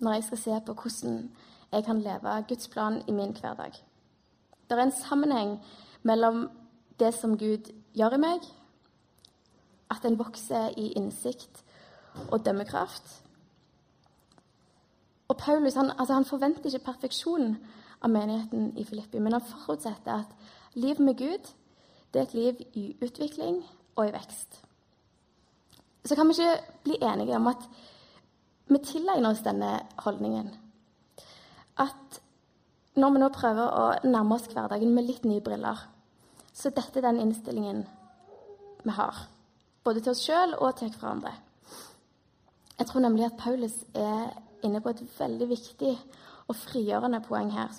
når 0.02 0.12
jeg 0.12 0.24
skal 0.24 0.38
se 0.38 0.60
på 0.66 0.74
hvordan 0.74 1.30
jeg 1.72 1.84
kan 1.84 2.00
leve 2.02 2.44
Guds 2.48 2.68
plan 2.68 3.02
i 3.08 3.12
min 3.12 3.36
hverdag. 3.40 3.72
Det 4.68 4.78
er 4.78 4.82
en 4.82 4.92
sammenheng 4.92 5.60
mellom 6.02 6.50
det 6.98 7.14
som 7.14 7.38
Gud 7.38 7.72
gjør 7.94 8.16
i 8.16 8.20
meg, 8.22 8.40
at 9.90 10.04
en 10.04 10.18
vokser 10.18 10.72
i 10.76 10.92
innsikt 10.96 11.62
og 12.30 12.44
dømmekraft. 12.44 13.22
Og 15.28 15.36
Paulus 15.36 15.74
han, 15.74 15.90
altså 15.98 16.14
han 16.14 16.24
forventer 16.24 16.66
ikke 16.66 16.84
perfeksjon 16.84 17.56
av 18.02 18.10
menigheten 18.10 18.72
i 18.76 18.84
Filippi, 18.84 19.18
men 19.18 19.32
han 19.32 19.44
forutsetter 19.44 20.12
at 20.12 20.74
livet 20.74 21.00
med 21.00 21.18
Gud 21.18 21.52
det 22.12 22.20
er 22.20 22.22
et 22.22 22.34
liv 22.34 22.54
i 22.74 22.96
utvikling 23.02 23.62
og 23.96 24.08
i 24.08 24.12
vekst. 24.12 24.60
Så 26.04 26.14
kan 26.14 26.28
vi 26.28 26.32
ikke 26.32 26.64
bli 26.84 26.98
enige 27.02 27.36
om 27.36 27.46
at 27.46 27.68
vi 28.68 28.78
tilegner 28.84 29.32
oss 29.32 29.42
denne 29.44 29.72
holdningen. 30.04 30.50
At 31.82 32.20
når 32.94 33.14
vi 33.14 33.22
nå 33.22 33.28
prøver 33.32 33.72
å 33.72 33.84
nærme 34.04 34.36
oss 34.36 34.48
hverdagen 34.52 34.92
med 34.94 35.06
litt 35.08 35.24
nye 35.24 35.42
briller, 35.44 35.78
så 36.52 36.68
er 36.68 36.76
dette 36.76 37.02
den 37.04 37.20
innstillingen 37.22 37.84
vi 38.82 38.96
har. 38.96 39.24
Både 39.84 40.02
til 40.02 40.12
oss 40.12 40.22
sjøl 40.26 40.54
og 40.58 40.76
til 40.78 40.92
hverandre. 40.92 41.32
Jeg 42.78 42.88
tror 42.88 43.04
nemlig 43.04 43.26
at 43.28 43.38
Paulus 43.40 43.78
er 43.94 44.32
inne 44.62 44.80
på 44.82 44.92
et 44.92 45.02
veldig 45.18 45.48
viktig 45.50 45.92
og 46.48 46.58
frigjørende 46.58 47.22
poeng 47.24 47.50
her. 47.54 47.72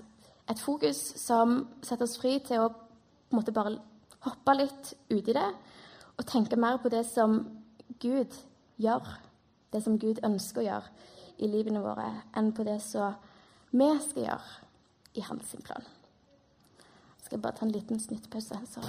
Et 0.49 0.59
fokus 0.59 0.99
som 1.21 1.61
setter 1.83 2.07
oss 2.07 2.17
fri 2.19 2.37
til 2.43 2.65
å 2.65 2.71
på 2.73 3.37
en 3.37 3.39
måte 3.39 3.55
bare 3.55 3.77
hoppe 4.25 4.53
litt 4.57 4.93
uti 5.09 5.33
det 5.33 5.47
og 6.13 6.25
tenke 6.29 6.59
mer 6.59 6.77
på 6.81 6.91
det 6.93 7.01
som 7.09 7.39
Gud 8.01 8.35
gjør 8.81 9.07
det 9.73 9.81
som 9.83 9.97
Gud 9.99 10.21
ønsker 10.23 10.61
å 10.61 10.67
gjøre 10.67 11.09
i 11.41 11.49
livene 11.49 11.81
våre, 11.81 12.05
enn 12.37 12.53
på 12.53 12.65
det 12.67 12.79
som 12.85 13.17
vi 13.73 13.89
skal 14.05 14.27
gjøre 14.27 15.17
i 15.17 15.25
hans 15.25 15.55
plan. 15.65 15.91
Jeg 17.17 17.25
skal 17.25 17.41
bare 17.41 17.57
ta 17.57 17.65
en 17.65 17.73
liten 17.73 17.99
snittpause. 17.99 18.59
Så. 18.69 18.81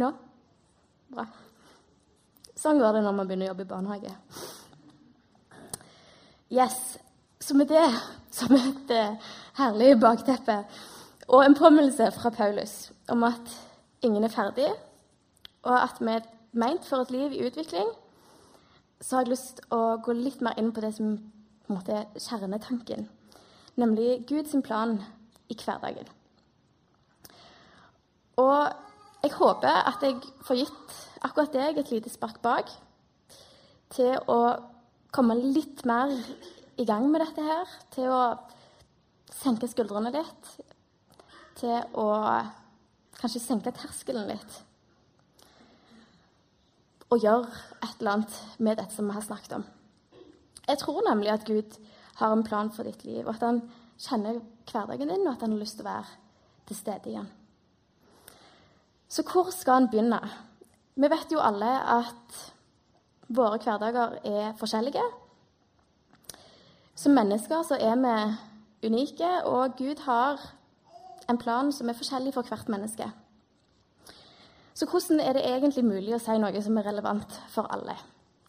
Nå? 0.00 0.12
Bra. 1.10 1.26
Sånn 2.60 2.80
går 2.80 2.98
det 2.98 3.04
når 3.06 3.14
man 3.16 3.28
begynner 3.28 3.48
å 3.48 3.52
jobbe 3.54 3.64
i 3.64 3.70
barnehage. 3.70 4.10
Yes. 6.52 6.98
Så 7.40 7.56
med 7.56 7.70
det 7.72 7.86
som 8.36 8.52
et 8.52 8.92
uh, 8.92 9.30
herlig 9.56 9.94
bakteppe 10.02 10.58
og 11.30 11.44
en 11.44 11.56
påminnelse 11.56 12.10
fra 12.18 12.32
Paulus 12.34 12.90
om 13.08 13.24
at 13.24 13.54
ingen 14.04 14.26
er 14.26 14.32
ferdig, 14.34 14.68
og 15.62 15.76
at 15.76 16.02
vi 16.02 16.12
er 16.12 16.28
meint 16.52 16.84
for 16.84 17.00
et 17.00 17.12
liv 17.14 17.32
i 17.32 17.46
utvikling, 17.46 17.88
så 19.00 19.16
har 19.16 19.24
jeg 19.24 19.32
lyst 19.32 19.60
til 19.60 19.76
å 19.76 19.96
gå 20.04 20.12
litt 20.18 20.42
mer 20.44 20.58
inn 20.60 20.72
på 20.74 20.84
det 20.84 20.92
som 20.98 21.16
på 21.16 21.72
en 21.72 21.78
måte 21.78 21.96
er 21.96 22.20
kjernetanken, 22.20 23.06
nemlig 23.80 24.26
Guds 24.28 24.52
plan 24.66 24.98
i 25.48 25.56
hverdagen. 25.56 26.08
Og 28.36 28.58
jeg 29.22 29.36
håper 29.36 29.86
at 29.86 30.04
jeg 30.04 30.20
får 30.44 30.60
gitt 30.60 30.99
akkurat 31.20 31.52
deg 31.54 31.80
et 31.80 31.92
lite 31.92 32.12
spark 32.12 32.40
bak 32.44 32.70
til 33.92 34.16
å 34.30 34.40
komme 35.12 35.36
litt 35.38 35.84
mer 35.88 36.12
i 36.80 36.86
gang 36.88 37.08
med 37.10 37.22
dette 37.24 37.44
her. 37.44 37.76
Til 37.92 38.08
å 38.12 38.22
senke 39.40 39.68
skuldrene 39.70 40.12
litt. 40.14 40.50
Til 41.60 41.76
å 41.98 42.08
kanskje 43.20 43.42
senke 43.42 43.74
terskelen 43.76 44.30
litt. 44.30 44.60
Og 47.10 47.20
gjøre 47.24 47.50
et 47.82 47.98
eller 47.98 48.16
annet 48.16 48.40
med 48.62 48.78
dette 48.78 48.94
som 48.94 49.10
vi 49.10 49.16
har 49.16 49.26
snakket 49.26 49.58
om. 49.58 49.66
Jeg 50.68 50.78
tror 50.78 51.02
nemlig 51.08 51.32
at 51.32 51.46
Gud 51.48 51.76
har 52.20 52.32
en 52.32 52.46
plan 52.46 52.70
for 52.70 52.86
ditt 52.86 53.02
liv, 53.04 53.24
og 53.24 53.34
at 53.34 53.42
han 53.42 53.62
kjenner 54.00 54.38
hverdagen 54.70 55.10
din, 55.10 55.26
og 55.26 55.32
at 55.34 55.42
han 55.42 55.56
har 55.56 55.62
lyst 55.62 55.80
til 55.80 55.86
å 55.86 55.90
være 55.90 56.18
til 56.68 56.78
stede 56.78 57.10
igjen. 57.10 57.30
Så 59.10 59.24
hvor 59.26 59.50
skal 59.50 59.80
han 59.80 59.90
begynne? 59.90 60.20
Vi 61.00 61.08
vet 61.08 61.32
jo 61.32 61.40
alle 61.40 61.68
at 61.96 62.38
våre 63.32 63.56
hverdager 63.62 64.18
er 64.26 64.50
forskjellige. 64.60 65.04
Som 66.94 67.14
mennesker 67.16 67.62
så 67.64 67.78
er 67.80 67.96
vi 67.96 68.90
unike, 68.90 69.30
og 69.48 69.78
Gud 69.78 70.02
har 70.04 70.42
en 71.30 71.38
plan 71.40 71.72
som 71.72 71.88
er 71.88 71.96
forskjellig 71.96 72.34
for 72.34 72.44
hvert 72.44 72.68
menneske. 72.68 73.06
Så 74.74 74.86
hvordan 74.86 75.20
er 75.20 75.32
det 75.32 75.46
egentlig 75.48 75.84
mulig 75.84 76.14
å 76.16 76.20
si 76.20 76.36
noe 76.40 76.62
som 76.62 76.76
er 76.76 76.88
relevant 76.90 77.38
for 77.48 77.70
alle? 77.72 77.96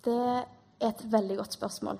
Det 0.03 0.17
er 0.17 0.43
et 0.89 1.05
veldig 1.11 1.37
godt 1.37 1.55
spørsmål. 1.55 1.99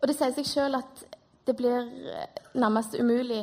Og 0.00 0.08
det 0.08 0.16
sier 0.16 0.32
seg 0.32 0.48
sjøl 0.48 0.80
at 0.80 1.04
det 1.46 1.56
blir 1.58 1.92
nærmest 2.54 2.96
umulig 2.96 3.42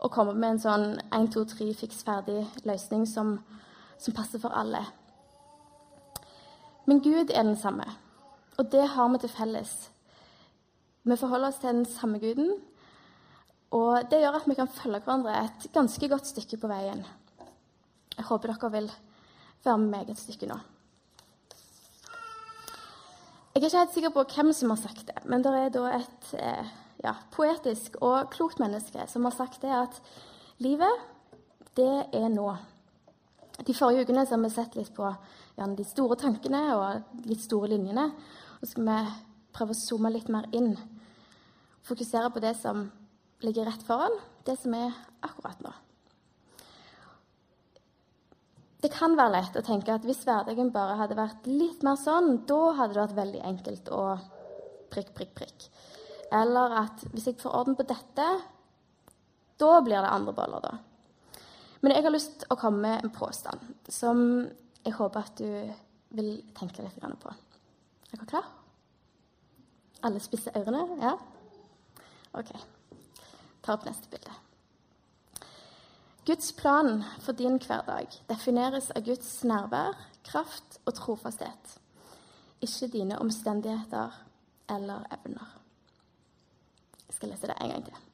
å 0.00 0.08
komme 0.08 0.32
med 0.32 0.54
en 0.54 0.64
sånn 0.64 0.88
1, 1.10 1.30
2, 1.36 1.44
3 1.52 1.70
fiks 1.76 2.00
ferdig 2.06 2.46
løsning 2.64 3.04
som 3.08 3.36
som 3.98 4.14
passer 4.16 4.42
for 4.42 4.54
alle. 4.54 4.82
Men 6.86 7.02
Gud 7.02 7.32
er 7.34 7.42
den 7.42 7.58
samme, 7.58 7.86
og 8.58 8.70
det 8.72 8.84
har 8.94 9.08
vi 9.12 9.18
til 9.22 9.32
felles. 9.32 9.74
Vi 11.06 11.16
forholder 11.18 11.48
oss 11.50 11.58
til 11.62 11.74
den 11.74 11.86
samme 11.86 12.18
Guden, 12.22 12.54
og 13.74 14.06
det 14.10 14.20
gjør 14.22 14.38
at 14.38 14.46
vi 14.48 14.54
kan 14.58 14.70
følge 14.70 15.00
hverandre 15.02 15.34
et 15.44 15.66
ganske 15.74 16.08
godt 16.08 16.30
stykke 16.30 16.58
på 16.62 16.70
veien. 16.70 17.02
Jeg 18.16 18.24
håper 18.28 18.52
dere 18.52 18.72
vil 18.72 18.88
være 19.64 19.78
med 19.82 19.92
meg 19.92 20.10
et 20.10 20.20
stykke 20.22 20.48
nå. 20.50 20.56
Jeg 23.56 23.62
er 23.62 23.66
ikke 23.66 23.78
helt 23.78 23.94
sikker 23.94 24.12
på 24.12 24.24
hvem 24.34 24.52
som 24.52 24.72
har 24.72 24.80
sagt 24.80 25.06
det, 25.08 25.20
men 25.24 25.42
det 25.44 25.52
er 25.56 25.70
da 25.72 25.84
et 25.96 26.32
eh, 26.36 26.72
ja, 27.02 27.14
poetisk 27.32 27.96
og 28.04 28.28
klokt 28.34 28.60
menneske 28.60 29.06
som 29.08 29.24
har 29.24 29.34
sagt 29.34 29.62
det 29.62 29.72
at 29.72 30.00
livet, 30.62 31.04
det 31.76 32.06
er 32.12 32.28
nå. 32.32 32.50
De 33.64 33.74
forrige 33.74 34.04
ukene 34.04 34.26
har 34.28 34.42
vi 34.42 34.50
sett 34.52 34.76
litt 34.76 34.92
på 34.96 35.06
ja, 35.06 35.66
de 35.66 35.84
store 35.88 36.18
tankene 36.20 36.60
og 36.76 37.24
litt 37.28 37.40
store 37.44 37.70
linjene. 37.72 38.10
Og 38.60 38.66
så 38.66 38.74
skal 38.74 38.88
vi 38.90 38.98
prøve 39.56 39.72
å 39.72 39.78
zoome 39.78 40.12
litt 40.12 40.28
mer 40.32 40.48
inn. 40.56 40.74
Fokusere 41.86 42.32
på 42.34 42.42
det 42.44 42.56
som 42.60 42.88
ligger 43.44 43.68
rett 43.68 43.84
foran, 43.86 44.14
det 44.44 44.58
som 44.60 44.74
er 44.76 44.92
akkurat 45.24 45.60
nå. 45.64 45.72
Det 48.84 48.92
kan 48.92 49.16
være 49.18 49.38
lett 49.38 49.56
å 49.56 49.64
tenke 49.64 49.94
at 49.94 50.04
hvis 50.06 50.24
hverdagen 50.26 50.68
bare 50.74 50.98
hadde 51.00 51.16
vært 51.18 51.46
litt 51.48 51.82
mer 51.86 51.96
sånn, 51.98 52.42
da 52.46 52.74
hadde 52.76 52.94
det 52.94 53.00
vært 53.00 53.16
veldig 53.16 53.40
enkelt 53.48 53.88
å 53.90 54.02
prikk, 54.92 55.14
prikk, 55.16 55.32
prikk. 55.38 55.68
Eller 56.34 56.74
at 56.82 57.06
hvis 57.14 57.30
jeg 57.30 57.40
får 57.40 57.56
orden 57.56 57.78
på 57.78 57.86
dette, 57.88 58.26
da 59.56 59.72
blir 59.80 60.04
det 60.04 60.12
andre 60.12 60.34
boller, 60.36 60.62
da. 60.62 60.76
Men 61.80 61.92
jeg 61.92 62.06
har 62.06 62.14
lyst 62.14 62.38
til 62.40 62.52
å 62.52 62.58
komme 62.60 62.82
med 62.84 63.04
en 63.04 63.12
påstand 63.14 63.62
som 63.92 64.20
jeg 64.86 64.94
håper 64.96 65.26
at 65.26 65.40
du 65.42 66.16
vil 66.16 66.30
tenke 66.56 66.84
litt 66.84 67.00
på. 67.00 67.34
Er 68.12 68.16
dere 68.16 68.30
klar? 68.30 68.48
Alle 70.06 70.22
spisser 70.22 70.56
ørene? 70.56 70.84
Ja? 71.02 71.16
OK. 72.38 72.52
Ta 73.64 73.74
opp 73.74 73.86
neste 73.88 74.10
bilde. 74.12 74.34
Guds 76.26 76.52
plan 76.58 77.04
for 77.22 77.38
din 77.38 77.58
hverdag 77.62 78.14
defineres 78.30 78.90
av 78.98 79.04
Guds 79.06 79.28
nærvær, 79.46 79.94
kraft 80.26 80.80
og 80.84 80.96
trofasthet, 80.98 81.76
ikke 82.62 82.90
dine 82.90 83.18
omstendigheter 83.22 84.16
eller 84.74 85.06
evner. 85.20 85.52
Jeg 87.06 87.18
skal 87.18 87.30
lese 87.30 87.50
det 87.50 87.58
en 87.60 87.74
gang 87.76 87.86
til. 87.86 88.05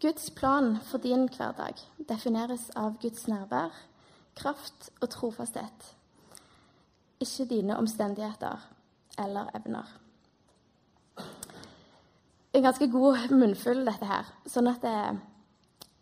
Guds 0.00 0.30
plan 0.30 0.76
for 0.86 0.98
din 1.02 1.24
hverdag 1.26 1.80
defineres 2.08 2.68
av 2.78 3.00
Guds 3.02 3.24
nærvær, 3.26 3.72
kraft 4.38 4.92
og 5.00 5.08
trofasthet, 5.10 5.88
ikke 7.18 7.48
dine 7.50 7.74
omstendigheter 7.74 8.62
eller 9.18 9.50
evner. 9.58 9.88
En 12.54 12.62
ganske 12.62 12.86
god 12.92 13.34
munnfull, 13.34 13.82
dette 13.88 14.06
her, 14.06 14.30
sånn 14.46 14.70
at 14.70 14.86
jeg, 14.86 15.18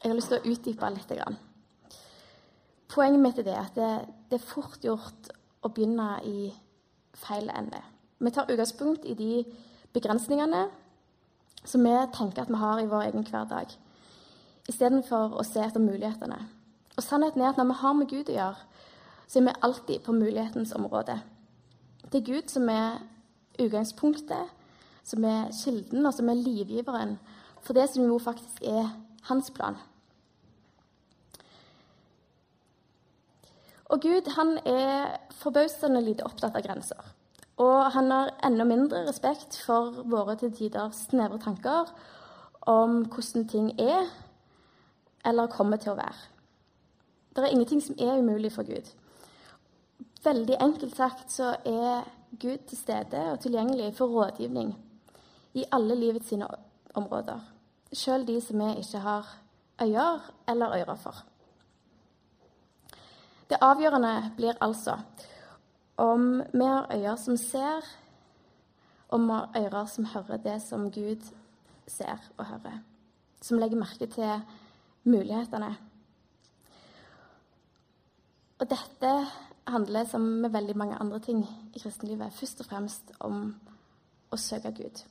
jeg 0.02 0.10
har 0.10 0.18
lyst 0.18 0.34
til 0.34 0.42
å 0.42 0.52
utdype 0.52 0.92
litt. 0.92 1.16
Poenget 2.92 3.24
mitt 3.24 3.40
er 3.40 3.48
det 3.48 3.56
at 3.62 3.80
det, 3.80 3.90
det 4.28 4.42
er 4.42 4.44
fort 4.44 4.84
gjort 4.84 5.32
å 5.64 5.72
begynne 5.72 6.18
i 6.28 6.50
feil 7.16 7.48
ende. 7.48 7.80
Vi 8.20 8.30
tar 8.36 8.52
utgangspunkt 8.52 9.08
i 9.08 9.16
de 9.16 9.40
begrensningene 9.96 10.66
som 11.64 11.80
vi 11.80 11.96
tenker 12.12 12.44
at 12.44 12.52
vi 12.52 12.60
har 12.60 12.84
i 12.84 12.88
vår 12.92 13.08
egen 13.08 13.24
hverdag, 13.24 13.72
istedenfor 14.68 15.36
å 15.38 15.44
se 15.46 15.62
etter 15.62 15.82
mulighetene. 15.82 16.38
Og 16.96 17.04
sannheten 17.04 17.42
er 17.42 17.52
at 17.52 17.58
når 17.60 17.70
vi 17.70 17.78
har 17.82 17.96
med 17.96 18.10
Gud 18.10 18.30
å 18.30 18.36
gjøre, 18.36 18.68
så 19.26 19.40
er 19.40 19.48
vi 19.48 19.56
alltid 19.68 20.04
på 20.06 20.14
mulighetens 20.14 20.74
område. 20.76 21.18
Det 22.12 22.20
er 22.20 22.28
Gud 22.28 22.50
som 22.50 22.68
er 22.70 23.00
utgangspunktet, 23.58 24.54
som 25.06 25.24
er 25.24 25.50
kilden, 25.54 26.06
og 26.06 26.14
som 26.14 26.30
er 26.30 26.40
livgiveren 26.40 27.18
for 27.62 27.74
det 27.74 27.88
som 27.90 28.06
jo 28.06 28.18
faktisk 28.22 28.62
er 28.62 28.90
hans 29.28 29.50
plan. 29.50 29.78
Og 33.86 34.02
Gud 34.02 34.30
han 34.34 34.56
er 34.66 35.18
forbausende 35.38 36.02
lite 36.02 36.26
opptatt 36.26 36.56
av 36.58 36.64
grenser. 36.66 37.02
Og 37.62 37.92
han 37.94 38.10
har 38.10 38.34
enda 38.44 38.66
mindre 38.68 39.04
respekt 39.06 39.56
for 39.66 40.02
våre 40.10 40.34
til 40.40 40.52
tider 40.52 40.90
snevre 40.92 41.38
tanker 41.40 41.92
om 42.66 43.04
hvordan 43.06 43.46
ting 43.48 43.70
er 43.80 44.10
eller 45.26 45.50
kommer 45.52 45.76
til 45.82 45.92
å 45.92 45.98
være. 45.98 46.22
Det 47.36 47.44
er 47.44 47.52
ingenting 47.52 47.82
som 47.84 47.98
er 48.00 48.18
umulig 48.18 48.52
for 48.52 48.64
Gud. 48.64 48.86
Veldig 50.24 50.56
enkelt 50.60 50.96
sagt 50.96 51.32
så 51.32 51.54
er 51.64 52.06
Gud 52.40 52.64
til 52.68 52.78
stede 52.78 53.20
og 53.32 53.40
tilgjengelig 53.40 53.94
for 53.96 54.10
rådgivning 54.10 54.72
i 55.54 55.64
alle 55.72 55.94
livets 55.94 56.28
sine 56.28 56.48
områder, 56.94 57.40
sjøl 57.92 58.26
de 58.26 58.40
som 58.40 58.60
vi 58.60 58.80
ikke 58.80 59.00
har 59.04 59.28
øyne 59.82 60.08
eller 60.48 60.74
ører 60.80 60.98
for. 61.00 61.22
Det 63.50 63.60
avgjørende 63.62 64.32
blir 64.36 64.58
altså 64.60 64.96
om 65.96 66.42
vi 66.52 66.64
har 66.64 66.90
øyne 66.92 67.16
som 67.16 67.36
ser, 67.36 67.84
om 69.08 69.28
vi 69.28 69.32
har 69.32 69.48
ører 69.62 69.86
som 69.86 70.04
hører 70.04 70.36
det 70.36 70.62
som 70.62 70.90
Gud 70.90 71.22
ser 71.86 72.18
og 72.36 72.44
hører, 72.44 72.80
som 73.42 73.58
legger 73.58 73.78
merke 73.78 74.06
til 74.06 74.40
mulighetene. 75.06 75.72
Og 78.56 78.70
dette 78.70 79.12
handler, 79.68 80.06
som 80.08 80.22
med 80.22 80.52
veldig 80.54 80.76
mange 80.78 80.98
andre 81.00 81.20
ting 81.20 81.42
i 81.74 81.78
kristenlivet, 81.82 82.32
først 82.32 82.62
og 82.62 82.70
fremst 82.70 83.12
om 83.20 83.50
å 84.32 84.38
søke 84.40 84.72
Gud. 84.76 85.02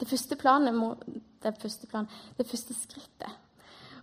Det 0.00 0.08
første, 0.08 0.36
planet, 0.36 0.74
det 1.42 1.54
første, 1.62 1.86
plan, 1.86 2.08
det 2.38 2.46
første 2.50 2.74
skrittet 2.74 3.38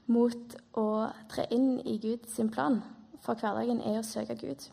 mot 0.10 0.56
å 0.80 0.86
tre 1.30 1.46
inn 1.54 1.80
i 1.86 1.98
Guds 2.02 2.40
plan 2.54 2.80
for 3.22 3.38
hverdagen 3.38 3.82
er 3.84 4.00
å 4.00 4.06
søke 4.06 4.38
Gud. 4.40 4.64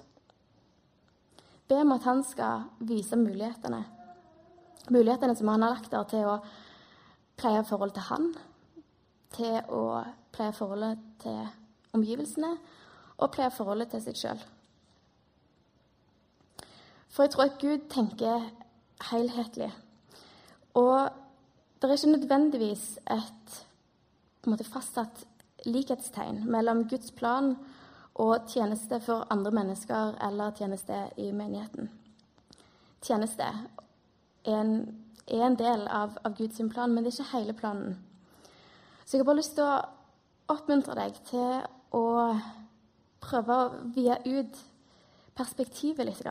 Be 1.67 1.81
om 1.83 1.93
at 1.97 2.07
han 2.07 2.23
skal 2.25 2.69
vise 2.87 3.19
mulighetene. 3.19 3.83
Mulighetene 4.95 5.35
som 5.37 5.51
han 5.51 5.67
har 5.67 5.75
lagt 5.75 5.91
der 5.91 6.07
til 6.09 6.29
å 6.31 6.37
pleie 7.37 7.65
forholdet 7.67 7.99
til 7.99 8.09
han, 8.13 8.29
til 9.35 9.59
å 9.73 10.03
pleie 10.33 10.55
forholdet 10.55 11.03
til 11.23 11.41
omgivelsene 11.97 12.53
og 13.17 13.33
pleie 13.33 13.51
forholdet 13.51 13.95
til 13.95 14.05
seg 14.05 14.21
sjøl. 14.21 14.43
For 17.09 17.25
jeg 17.25 17.33
tror 17.33 17.49
at 17.49 17.61
Gud 17.61 17.87
tenker 17.89 18.51
helhetlig. 19.11 19.71
Og 20.77 21.09
det 21.81 21.89
er 21.89 21.97
ikke 21.97 22.13
nødvendigvis 22.13 22.99
et 23.11 23.57
måte 24.47 24.65
fastsatt 24.65 25.25
likhetstegn 25.67 26.45
mellom 26.51 26.85
Guds 26.89 27.11
plan 27.11 27.55
og 28.15 28.49
tjeneste 28.49 29.01
for 29.01 29.27
andre 29.31 29.51
mennesker 29.51 30.17
eller 30.29 30.55
tjeneste 30.57 30.99
i 31.17 31.31
menigheten. 31.33 31.91
Tjeneste 33.03 33.43
er 33.43 34.61
en, 34.61 34.77
er 35.27 35.47
en 35.47 35.59
del 35.59 35.87
av, 35.89 36.17
av, 36.25 36.37
Guds 36.39 36.61
plan, 36.73 36.93
men 36.93 37.05
det 37.05 37.13
er 37.13 37.21
ikke 37.21 37.39
hele 37.39 37.53
planen. 37.53 37.99
Så 39.07 39.15
jeg 39.15 39.23
har 39.23 39.29
bare 39.29 39.39
lyst 39.39 39.55
til 39.55 39.63
å 39.63 39.77
oppmuntre 40.51 40.97
deg 40.99 41.19
til 41.29 41.61
å 41.95 42.07
prøve 43.23 43.55
å 43.55 43.69
vie 43.95 44.17
ut 44.27 44.59
perspektivet 45.39 46.09
litt. 46.09 46.27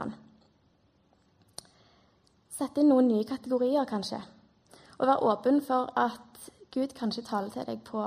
Sette 2.51 2.83
inn 2.83 2.91
noen 2.91 3.07
nye 3.07 3.27
kategorier, 3.27 3.87
kanskje. 3.87 4.19
Og 4.99 5.07
være 5.07 5.31
åpen 5.31 5.61
for 5.63 5.91
at 5.99 6.49
Gud 6.75 6.91
kanskje 6.97 7.23
taler 7.23 7.51
til 7.53 7.67
deg 7.67 7.79
på, 7.87 8.03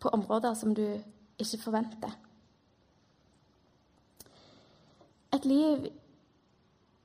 på 0.00 0.12
områder 0.12 0.52
som 0.54 0.74
du 0.76 0.84
ikke 1.40 1.62
forventer. 1.62 2.12
Et 5.32 5.44
liv 5.48 5.88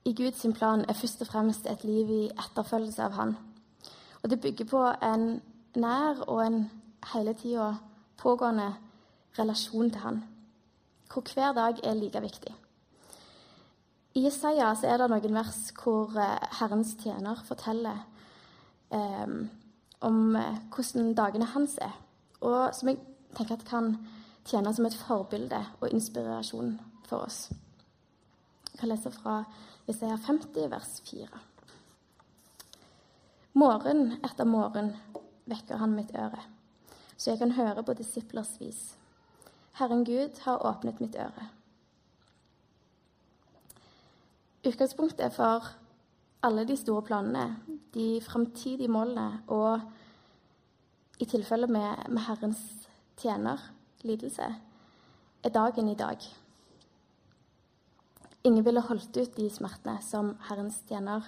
i 0.04 0.12
Guds 0.12 0.44
plan 0.56 0.84
er 0.88 1.00
først 1.00 1.24
og 1.24 1.32
fremst 1.32 1.66
et 1.66 1.84
liv 1.84 2.10
i 2.12 2.22
etterfølgelse 2.28 3.08
av 3.08 3.16
Han. 3.16 3.36
Og 4.22 4.30
det 4.30 4.40
bygger 4.40 4.68
på 4.68 4.84
en 5.00 5.40
nær 5.76 6.22
og 6.28 6.40
en 6.46 6.58
hele 7.12 7.34
tida 7.34 7.74
pågående 8.20 8.74
relasjon 9.38 9.90
til 9.90 10.00
Han, 10.00 10.24
hvor 11.12 11.22
hver 11.34 11.52
dag 11.52 11.80
er 11.82 11.94
like 11.94 12.20
viktig. 12.20 12.54
I 14.14 14.24
Jesaja 14.24 14.70
er 14.84 14.98
det 14.98 15.10
noen 15.10 15.34
vers 15.34 15.72
hvor 15.82 16.14
eh, 16.16 16.58
Herrens 16.60 16.94
tjener 17.02 17.40
forteller 17.46 18.04
om 20.00 20.36
eh, 20.36 20.60
hvordan 20.70 21.14
dagene 21.14 21.48
hans 21.54 21.78
er, 21.82 21.94
og 22.40 22.74
som 22.74 22.88
jeg 22.88 23.00
tenker 23.34 23.58
at 23.58 23.66
kan 23.66 23.96
tjene 24.46 24.74
som 24.74 24.86
et 24.86 24.94
forbilde 24.94 25.60
og 25.80 25.90
inspirasjon 25.90 26.76
for 27.08 27.26
oss. 27.26 27.48
Jeg 28.70 28.80
kan 28.80 28.90
lese 28.92 29.10
fra 29.10 29.42
Isaiah 29.88 30.18
50, 30.18 30.70
vers 30.70 31.00
4. 31.10 31.26
Morgen 33.54 34.16
etter 34.24 34.44
morgen 34.44 34.92
vekker 35.50 35.80
han 35.80 35.94
mitt 35.96 36.12
øre, 36.16 36.40
så 37.16 37.32
jeg 37.32 37.40
kan 37.42 37.54
høre 37.58 37.82
på 37.82 37.96
disiplers 37.98 38.54
vis. 38.60 38.94
Herren 39.78 40.04
Gud 40.06 40.40
har 40.44 40.62
åpnet 40.66 41.00
mitt 41.02 41.16
øre. 41.18 41.48
Utgangspunktet 44.64 45.34
for 45.34 45.66
alle 46.44 46.64
de 46.68 46.76
store 46.76 47.02
planene, 47.02 47.56
de 47.94 48.20
framtidige 48.24 48.88
målene 48.88 49.42
og 49.48 49.80
i 51.20 51.26
tilfelle 51.28 51.66
med, 51.66 52.08
med 52.08 52.22
Herrens 52.26 52.62
tjener, 53.20 53.60
lidelse, 54.02 54.46
er 55.44 55.52
dagen 55.52 55.88
i 55.88 55.94
dag. 55.94 56.18
Ingen 58.44 58.64
ville 58.64 58.80
holdt 58.80 59.16
ut 59.16 59.36
de 59.36 59.48
smertene 59.50 59.98
som 60.04 60.34
Herrens 60.48 60.82
tjener 60.88 61.24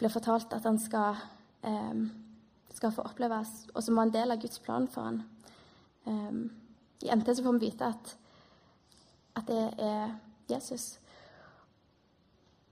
ble 0.00 0.10
fortalt 0.10 0.54
at 0.56 0.66
han 0.66 0.80
skal, 0.82 1.20
eh, 1.62 2.00
skal 2.76 2.94
få 2.94 3.04
oppleve, 3.06 3.42
og 3.74 3.82
som 3.84 3.98
var 3.98 4.08
en 4.08 4.14
del 4.14 4.34
av 4.34 4.40
Guds 4.42 4.58
plan 4.62 4.88
for 4.90 5.08
han. 5.08 5.22
Um, 6.04 6.42
I 7.02 7.12
NT 7.14 7.36
så 7.36 7.44
får 7.44 7.58
vi 7.58 7.68
vite 7.68 7.92
at, 7.92 8.16
at 9.38 9.46
det 9.48 9.62
er 9.78 10.16
Jesus 10.50 10.96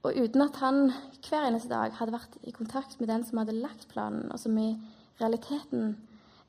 og 0.01 0.17
uten 0.17 0.41
at 0.41 0.57
han 0.61 0.89
hver 1.27 1.45
eneste 1.45 1.69
dag 1.69 1.93
hadde 1.99 2.15
vært 2.15 2.37
i 2.49 2.53
kontakt 2.55 2.97
med 2.99 3.11
den 3.11 3.23
som 3.25 3.37
hadde 3.41 3.53
lagt 3.59 3.85
planen, 3.91 4.31
og 4.33 4.39
som 4.41 4.57
i 4.57 4.73
realiteten 5.21 5.93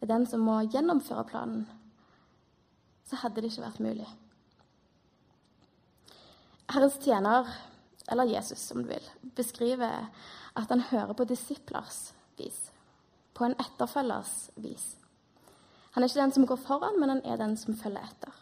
er 0.01 0.09
den 0.09 0.25
som 0.27 0.45
må 0.47 0.63
gjennomføre 0.73 1.27
planen, 1.29 1.67
så 3.05 3.21
hadde 3.21 3.43
det 3.43 3.53
ikke 3.53 3.67
vært 3.67 3.83
mulig. 3.85 4.09
Herrens 6.73 6.97
tjener, 7.05 7.51
eller 8.09 8.33
Jesus 8.33 8.65
om 8.73 8.87
du 8.87 8.89
vil, 8.89 9.11
beskriver 9.37 10.09
at 10.57 10.73
han 10.73 10.87
hører 10.89 11.13
på 11.17 11.29
disiplers 11.29 12.15
vis, 12.41 12.72
på 13.35 13.47
en 13.47 13.57
etterfølgers 13.61 14.51
vis. 14.61 14.97
Han 15.93 16.03
er 16.03 16.09
ikke 16.09 16.23
den 16.23 16.33
som 16.33 16.47
går 16.49 16.61
foran, 16.65 16.99
men 17.01 17.13
han 17.13 17.23
er 17.25 17.41
den 17.41 17.57
som 17.61 17.77
følger 17.77 18.05
etter. 18.05 18.33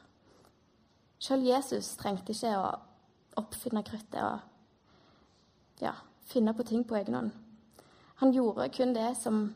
Selv 1.20 1.44
Jesus 1.44 1.96
trengte 2.00 2.32
ikke 2.32 2.52
å 2.56 2.68
oppfinne 3.40 3.82
kruttet 3.86 4.22
og 4.22 5.82
ja, 5.82 5.94
finne 6.30 6.54
på 6.56 6.66
ting 6.66 6.84
på 6.86 6.96
egen 7.00 7.16
hånd. 7.18 7.32
Han 8.22 8.34
gjorde 8.36 8.68
kun 8.74 8.94
det 8.94 9.14
som 9.18 9.48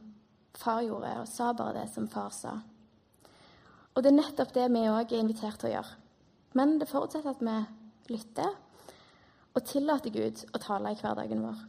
far 0.56 0.82
gjorde, 0.84 1.10
og 1.20 1.28
sa 1.28 1.52
bare 1.52 1.82
det 1.82 1.88
som 1.92 2.08
far 2.08 2.30
sa. 2.34 2.54
Og 3.94 4.02
det 4.02 4.10
er 4.10 4.18
nettopp 4.18 4.54
det 4.54 4.66
vi 4.72 4.86
òg 4.90 5.12
er 5.12 5.22
invitert 5.22 5.60
til 5.60 5.70
å 5.70 5.74
gjøre. 5.76 5.98
Men 6.58 6.78
det 6.80 6.90
forutsetter 6.90 7.34
at 7.34 7.42
vi 7.42 8.14
lytter 8.14 8.54
og 9.54 9.66
tillater 9.68 10.14
Gud 10.14 10.42
å 10.54 10.60
tale 10.62 10.94
i 10.94 10.98
hverdagen 10.98 11.44
vår. 11.44 11.60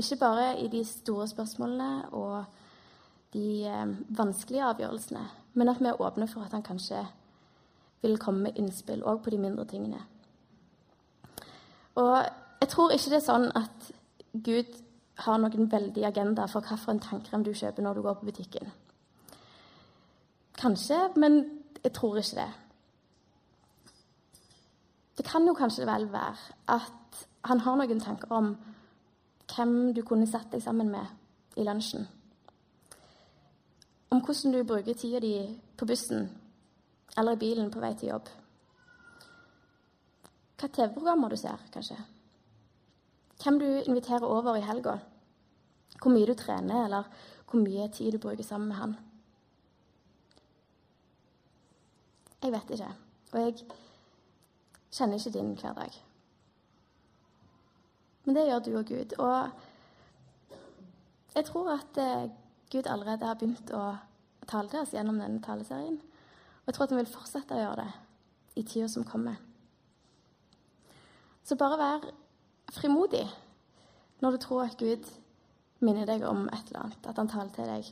Ikke 0.00 0.18
bare 0.20 0.48
i 0.60 0.68
de 0.72 0.82
store 0.88 1.26
spørsmålene 1.28 2.10
og 2.16 2.60
de 3.32 3.64
eh, 3.66 3.96
vanskelige 4.18 4.64
avgjørelsene, 4.64 5.24
men 5.54 5.68
at 5.68 5.80
vi 5.80 5.90
er 5.90 6.00
åpne 6.00 6.28
for 6.28 6.44
at 6.44 6.52
han 6.52 6.62
kanskje 6.62 7.00
vil 8.02 8.18
komme 8.18 8.48
med 8.48 8.58
innspill 8.58 9.04
òg 9.06 9.22
på 9.22 9.30
de 9.30 9.38
mindre 9.38 9.64
tingene. 9.64 10.00
Og 11.94 12.16
jeg 12.60 12.68
tror 12.68 12.94
ikke 12.94 13.10
det 13.12 13.18
er 13.20 13.26
sånn 13.26 13.50
at 13.58 13.90
Gud 14.32 14.78
har 15.22 15.38
noen 15.38 15.68
veldig 15.70 16.04
agenda 16.08 16.46
for 16.48 16.64
hvilken 16.64 17.00
tannkrem 17.04 17.44
du 17.44 17.52
kjøper 17.52 17.84
når 17.84 17.94
du 17.94 18.02
går 18.02 18.18
på 18.20 18.28
butikken. 18.30 18.72
Kanskje, 20.58 20.98
men 21.16 21.44
jeg 21.82 21.92
tror 21.92 22.16
ikke 22.16 22.36
det. 22.40 22.50
Det 25.16 25.24
kan 25.26 25.46
jo 25.46 25.54
kanskje 25.54 25.86
vel 25.86 26.08
være 26.12 26.54
at 26.72 27.26
han 27.44 27.60
har 27.60 27.76
noen 27.76 28.00
tanker 28.00 28.32
om 28.32 28.54
hvem 29.52 29.92
du 29.94 30.02
kunne 30.02 30.26
satt 30.26 30.52
deg 30.52 30.62
sammen 30.62 30.88
med 30.90 31.58
i 31.60 31.66
lunsjen. 31.66 32.06
Om 34.12 34.20
hvordan 34.20 34.52
du 34.52 34.64
bruker 34.68 34.94
tida 34.94 35.20
di 35.24 35.60
på 35.76 35.86
bussen 35.88 36.26
eller 37.16 37.32
i 37.32 37.40
bilen 37.40 37.70
på 37.72 37.80
vei 37.80 37.94
til 37.96 38.10
jobb. 38.10 38.28
Hva 40.60 40.68
TV-programmer 40.68 41.32
du 41.32 41.36
ser, 41.40 41.62
kanskje. 41.72 41.96
Hvem 43.42 43.58
du 43.58 43.66
inviterer 43.66 44.28
over 44.28 44.56
i 44.56 44.66
helga. 44.66 44.98
Hvor 45.96 46.12
mye 46.12 46.28
du 46.28 46.34
trener, 46.36 46.84
eller 46.84 47.08
hvor 47.48 47.60
mye 47.60 47.88
tid 47.88 48.12
du 48.12 48.18
bruker 48.18 48.44
sammen 48.44 48.68
med 48.68 48.76
han. 48.76 48.94
Jeg 52.42 52.52
vet 52.52 52.70
ikke, 52.74 52.92
og 53.32 53.40
jeg 53.40 53.54
kjenner 54.92 55.18
ikke 55.18 55.34
din 55.38 55.56
hverdag. 55.56 55.98
Men 58.24 58.36
det 58.36 58.46
gjør 58.46 58.58
du 58.58 58.70
og 58.78 58.86
Gud. 58.86 59.18
Og 59.18 59.50
jeg 61.34 61.44
tror 61.44 61.70
at 61.78 61.98
eh, 62.02 62.30
Gud 62.72 62.88
allerede 62.88 63.28
har 63.28 63.36
begynt 63.36 63.70
å 63.76 63.84
tale 64.48 64.70
til 64.72 64.80
oss 64.80 64.94
gjennom 64.94 65.18
denne 65.20 65.42
taleserien. 65.44 65.98
Og 66.62 66.70
jeg 66.70 66.76
tror 66.76 66.86
at 66.86 66.94
han 66.94 67.02
vil 67.02 67.12
fortsette 67.12 67.56
å 67.56 67.62
gjøre 67.62 67.84
det 67.84 68.60
i 68.60 68.64
tida 68.64 68.88
som 68.88 69.04
kommer. 69.04 69.36
Så 71.44 71.58
bare 71.58 71.78
vær 71.80 72.06
frimodig 72.72 73.24
når 74.22 74.36
du 74.36 74.42
tror 74.44 74.64
at 74.64 74.78
Gud 74.78 75.08
minner 75.82 76.06
deg 76.06 76.22
om 76.24 76.46
et 76.46 76.70
eller 76.70 76.84
annet, 76.84 77.06
at 77.10 77.18
han 77.18 77.28
taler 77.28 77.52
til 77.56 77.68
deg. 77.68 77.90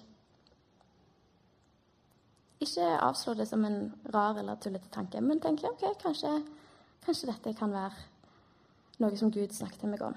Ikke 2.62 2.86
avslå 3.02 3.34
det 3.34 3.48
som 3.50 3.64
en 3.66 3.80
rar 4.14 4.38
eller 4.38 4.60
tullete 4.62 4.92
tanke, 4.94 5.20
men 5.24 5.40
tenk 5.42 5.64
ok, 5.66 5.86
kanskje, 6.02 6.30
kanskje 7.04 7.32
dette 7.32 7.56
kan 7.58 7.72
være 7.74 9.00
noe 9.02 9.16
som 9.18 9.32
Gud 9.32 9.56
snakket 9.56 9.82
til 9.82 9.92
meg 9.92 10.04
om. 10.06 10.14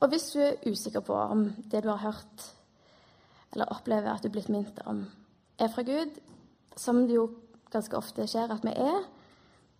Og 0.00 0.08
hvis 0.08 0.30
du 0.32 0.40
er 0.40 0.62
usikker 0.64 1.04
på 1.04 1.12
om 1.12 1.50
det 1.68 1.82
du 1.84 1.90
har 1.90 2.00
hørt 2.06 2.46
eller 3.52 3.72
opplever 3.74 4.12
at 4.12 4.22
du 4.22 4.28
er 4.30 4.34
blitt 4.34 4.50
minnet 4.52 4.78
om, 4.86 5.04
er 5.58 5.70
fra 5.72 5.84
Gud, 5.86 6.18
som 6.78 7.02
det 7.06 7.16
jo 7.16 7.26
ganske 7.70 7.96
ofte 7.98 8.26
skjer 8.30 8.52
at 8.52 8.64
vi 8.66 8.74
er, 8.74 9.04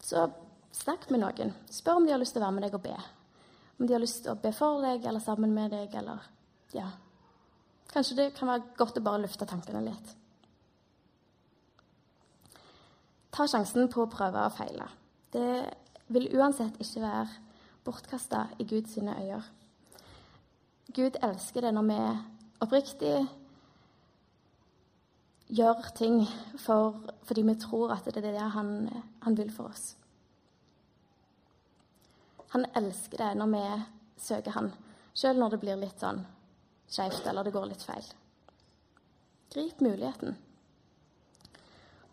så 0.02 0.28
snakk 0.74 1.08
med 1.10 1.22
noen. 1.22 1.54
Spør 1.70 2.00
om 2.00 2.06
de 2.06 2.14
har 2.14 2.20
lyst 2.20 2.36
til 2.36 2.42
å 2.42 2.46
være 2.46 2.56
med 2.56 2.66
deg 2.66 2.76
og 2.78 2.84
be. 2.84 2.96
Om 3.80 3.86
de 3.86 3.96
har 3.96 4.02
lyst 4.02 4.22
til 4.24 4.32
å 4.34 4.40
be 4.40 4.52
for 4.54 4.82
deg 4.84 5.06
eller 5.06 5.22
sammen 5.24 5.54
med 5.54 5.72
deg, 5.74 5.94
eller 5.94 6.26
Ja. 6.72 6.90
Kanskje 7.90 8.16
det 8.16 8.34
kan 8.36 8.46
være 8.46 8.76
godt 8.78 8.98
å 8.98 9.02
bare 9.02 9.22
lufte 9.24 9.46
tankene 9.46 9.80
litt. 9.82 10.12
Ta 13.34 13.46
sjansen 13.50 13.88
på 13.90 14.04
å 14.04 14.10
prøve 14.10 14.44
og 14.46 14.54
feile. 14.54 14.86
Det 15.32 15.74
vil 16.06 16.28
uansett 16.38 16.78
ikke 16.78 17.02
være 17.02 17.26
bortkasta 17.84 18.44
i 18.58 18.64
Guds 18.64 18.96
øyne. 18.96 19.42
Gud 20.94 21.18
elsker 21.22 21.60
det 21.60 21.74
når 21.74 21.88
vi 21.88 21.98
oppriktig 22.60 23.26
gjør 25.50 25.90
ting 25.96 26.22
for, 26.58 27.00
fordi 27.26 27.42
vi 27.42 27.56
tror 27.60 27.94
at 27.94 28.06
det 28.06 28.22
er 28.22 28.32
det 28.36 28.50
han, 28.54 28.88
han 29.22 29.36
vil 29.38 29.50
for 29.52 29.70
oss. 29.70 29.94
Han 32.50 32.66
elsker 32.74 33.18
det 33.18 33.30
når 33.38 33.50
vi 33.54 33.64
søker 34.18 34.54
han, 34.56 34.72
sjøl 35.14 35.38
når 35.38 35.54
det 35.54 35.60
blir 35.62 35.80
litt 35.80 36.02
sånn 36.02 36.24
skeivt 36.90 37.26
eller 37.30 37.46
det 37.46 37.54
går 37.54 37.68
litt 37.70 37.82
feil. 37.86 38.06
Grip 39.50 39.82
muligheten. 39.82 40.36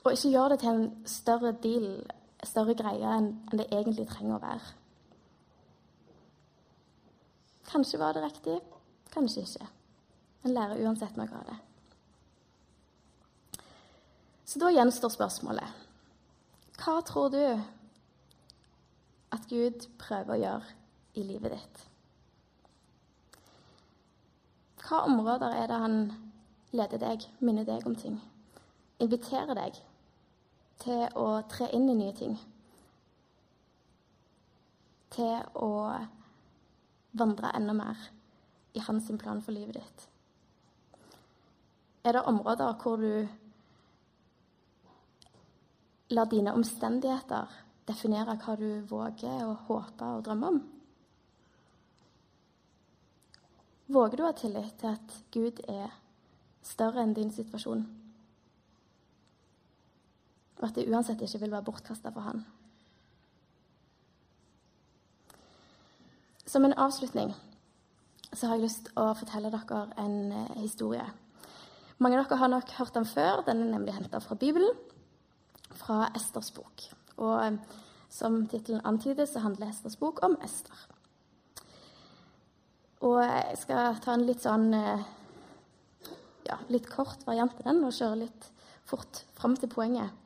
Og 0.04 0.13
ikke 0.13 0.32
gjør 0.32 0.54
det 0.54 0.60
til 0.62 0.69
en 0.73 1.08
større 1.10 1.54
deal, 1.63 1.88
en 2.38 2.50
større 2.50 2.78
greie 2.78 3.15
enn 3.17 3.32
det 3.52 3.67
egentlig 3.71 4.08
trenger 4.10 4.38
å 4.38 4.43
være. 4.43 4.76
Kanskje 7.67 8.00
var 8.00 8.15
det 8.15 8.23
riktig, 8.23 8.60
kanskje 9.12 9.43
ikke. 9.43 9.67
En 10.45 10.54
lærer 10.56 10.86
uansett 10.86 11.17
noe 11.19 11.28
av 11.36 11.50
det. 11.50 11.58
Så 14.48 14.60
da 14.64 14.70
gjenstår 14.72 15.12
spørsmålet 15.12 15.86
Hva 16.80 17.02
tror 17.04 17.32
du 17.34 17.42
at 19.36 19.48
Gud 19.50 19.90
prøver 20.00 20.34
å 20.34 20.40
gjøre 20.40 20.76
i 21.20 21.24
livet 21.28 21.52
ditt? 21.52 21.82
Hva 24.88 25.02
områder 25.10 25.52
er 25.52 25.68
det 25.68 25.80
han 25.82 25.98
leder 26.72 27.02
deg, 27.02 27.26
minner 27.44 27.68
deg 27.68 27.84
om 27.90 27.96
ting? 28.00 28.22
Inviterer 29.04 29.58
deg 29.58 29.82
til 30.80 31.04
å 31.20 31.26
tre 31.52 31.68
inn 31.76 31.90
i 31.92 31.98
nye 31.98 32.14
ting? 32.16 32.38
Til 35.12 35.44
å 35.60 35.74
vandre 37.20 37.52
enda 37.58 37.76
mer 37.76 38.08
i 38.78 38.86
hans 38.86 39.12
plan 39.20 39.44
for 39.44 39.52
livet 39.52 39.82
ditt? 39.82 40.08
Er 42.08 42.16
det 42.16 42.24
områder 42.32 42.80
hvor 42.80 42.96
du 43.04 43.28
La 46.10 46.24
dine 46.24 46.54
omstendigheter 46.56 47.52
definere 47.88 48.38
hva 48.39 48.56
du 48.60 48.67
våger 48.88 49.43
å 49.43 49.58
håpe 49.67 50.08
og 50.15 50.24
drømme 50.24 50.52
om. 50.54 50.60
Våger 53.91 54.20
du 54.20 54.24
å 54.24 54.30
ha 54.30 54.36
tillit 54.36 54.76
til 54.80 54.96
at 54.96 55.17
Gud 55.36 55.60
er 55.67 55.91
større 56.63 57.04
enn 57.04 57.15
din 57.15 57.32
situasjon? 57.32 57.84
Og 60.58 60.63
at 60.67 60.80
det 60.80 60.88
uansett 60.88 61.22
ikke 61.24 61.43
vil 61.43 61.54
være 61.54 61.67
bortkasta 61.67 62.12
for 62.15 62.28
han? 62.28 62.43
Som 66.48 66.63
en 66.63 66.76
avslutning 66.80 67.36
så 68.32 68.48
har 68.48 68.56
jeg 68.56 68.67
lyst 68.67 68.88
til 68.88 69.00
å 69.00 69.12
fortelle 69.15 69.52
dere 69.52 69.86
en 70.00 70.20
eh, 70.32 70.60
historie. 70.63 71.04
Mange 72.00 72.20
av 72.20 72.28
dere 72.28 72.39
har 72.39 72.52
nok 72.52 72.72
hørt 72.80 72.96
den 72.96 73.08
før. 73.08 73.43
Den 73.48 73.63
er 73.65 73.74
nemlig 73.76 73.96
henta 73.96 74.20
fra 74.24 74.36
Bibelen 74.39 74.76
fra 75.88 76.10
Esters 76.17 76.52
bok. 76.56 76.89
Og 77.17 77.39
eh, 77.45 77.58
som 78.12 78.41
tittelen 78.50 78.84
antyder, 78.88 79.28
så 79.28 79.43
handler 79.43 79.71
Esters 79.71 79.97
bok 80.00 80.21
om 80.26 80.38
Ester. 80.43 80.86
Og 83.06 83.21
jeg 83.21 83.58
skal 83.62 84.00
ta 84.04 84.15
en 84.15 84.26
litt 84.28 84.43
sånn 84.43 84.71
eh, 84.73 85.04
ja, 86.47 86.60
litt 86.73 86.88
kort 86.89 87.23
variant 87.28 87.56
av 87.60 87.67
den 87.69 87.84
og 87.86 87.95
kjøre 87.95 88.23
litt 88.26 88.47
fort 88.88 89.23
fram 89.38 89.58
til 89.60 89.71
poenget. 89.71 90.23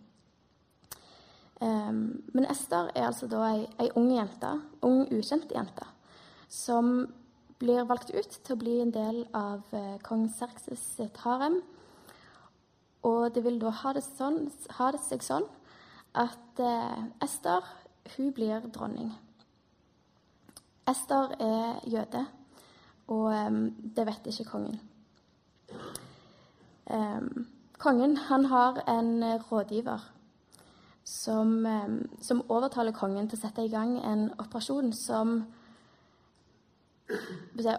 Um, 1.62 2.24
men 2.34 2.48
Ester 2.50 2.88
er 2.96 3.06
altså 3.06 3.28
da 3.30 3.42
ei, 3.52 3.66
ei 3.82 3.92
ung 4.00 4.08
jente, 4.16 4.50
ung, 4.86 5.04
ukjent 5.14 5.52
jente, 5.54 5.86
som 6.50 7.04
blir 7.62 7.86
valgt 7.90 8.10
ut 8.16 8.38
til 8.40 8.56
å 8.56 8.62
bli 8.64 8.80
en 8.82 8.94
del 8.94 9.20
av 9.38 9.62
kong 10.02 10.24
Serkses 10.34 10.82
sitt 10.96 11.20
harem 11.22 11.60
og 13.04 13.36
det 13.36 13.44
vil 13.44 13.60
da 13.62 13.72
ha 13.82 13.94
det, 13.98 14.04
sånn, 14.06 14.46
ha 14.78 14.92
det 14.94 15.02
seg 15.06 15.24
sånn 15.26 15.48
at 16.18 16.60
eh, 16.62 17.04
Ester 17.24 17.66
hun 18.16 18.32
blir 18.36 18.64
dronning. 18.74 19.12
Ester 20.90 21.36
er 21.40 21.82
jøde, 21.88 22.26
og 23.08 23.28
um, 23.32 23.60
det 23.96 24.06
vet 24.08 24.28
ikke 24.32 24.50
kongen. 24.50 24.80
Um, 26.92 27.48
kongen 27.80 28.18
han 28.18 28.46
har 28.52 28.82
en 28.90 29.24
rådgiver 29.52 30.02
som, 31.04 31.66
um, 31.66 31.98
som, 32.22 32.44
overtaler 32.50 32.92
kongen 32.98 33.30
til 33.30 33.40
å 33.40 33.42
sette 33.46 33.66
i 33.66 33.72
gang 33.72 33.96
en 34.04 34.30
operasjon 34.42 34.92
som 34.98 35.42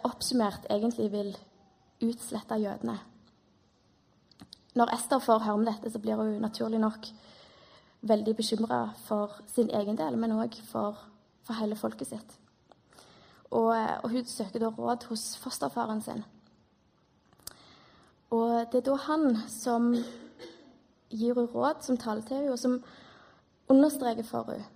oppsummert 0.04 0.66
egentlig 0.70 1.10
vil 1.12 1.32
utslette 2.04 2.58
jødene. 2.60 2.98
Når 4.74 4.94
Ester 4.94 5.20
får 5.20 5.44
høre 5.44 5.58
om 5.58 5.64
dette, 5.66 5.90
så 5.90 6.00
blir 6.00 6.16
hun 6.16 6.40
naturlig 6.40 6.80
nok 6.80 7.08
veldig 8.02 8.36
bekymra 8.36 8.82
for 9.04 9.36
sin 9.46 9.70
egen 9.70 9.98
del, 9.98 10.16
men 10.16 10.32
òg 10.32 10.56
for, 10.66 10.98
for, 11.44 11.58
hele 11.60 11.76
folket 11.76 12.08
sitt. 12.08 12.38
Og, 13.50 13.68
og, 13.68 14.08
hun 14.10 14.24
søker 14.26 14.62
da 14.62 14.72
råd 14.72 15.06
hos 15.10 15.36
fosterfaren 15.38 16.00
sin. 16.02 16.24
Og 18.32 18.72
det 18.72 18.80
er 18.80 18.86
da 18.88 18.96
han 19.06 19.36
som 19.52 19.92
gir 21.12 21.34
henne 21.36 21.50
råd, 21.52 21.84
som 21.84 22.00
taler 22.00 22.24
til 22.24 22.40
henne, 22.40 22.52
og 22.52 22.58
som 22.58 22.80
understreker 23.68 24.24
for 24.24 24.48
henne 24.50 24.70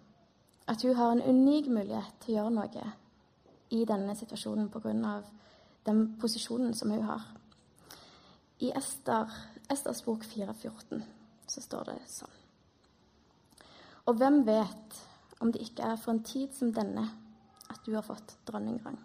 at 0.66 0.82
hun 0.82 0.96
har 0.98 1.12
en 1.12 1.22
unik 1.22 1.68
mulighet 1.70 2.14
til 2.20 2.34
å 2.34 2.36
gjøre 2.36 2.54
noe 2.56 2.86
i 3.70 3.84
denne 3.86 4.14
situasjonen 4.18 4.68
pga. 4.70 5.22
den 5.86 6.18
posisjonen 6.20 6.74
som 6.74 6.90
hun 6.90 7.02
har. 7.02 7.22
I 8.58 8.72
Ester, 8.74 9.30
Esters 9.72 10.02
bok 10.06 10.24
4,14 10.24 11.02
så 11.46 11.62
står 11.62 11.90
det 11.90 11.98
sånn. 12.10 12.34
Og 14.06 14.18
hvem 14.18 14.42
vet 14.46 14.98
om 15.42 15.50
det 15.52 15.64
ikke 15.64 15.88
er 15.90 15.98
for 15.98 16.14
en 16.14 16.22
tid 16.26 16.54
som 16.54 16.72
denne 16.74 17.08
at 17.70 17.80
du 17.86 17.94
har 17.96 18.06
fått 18.06 18.36
dronningrang? 18.46 18.98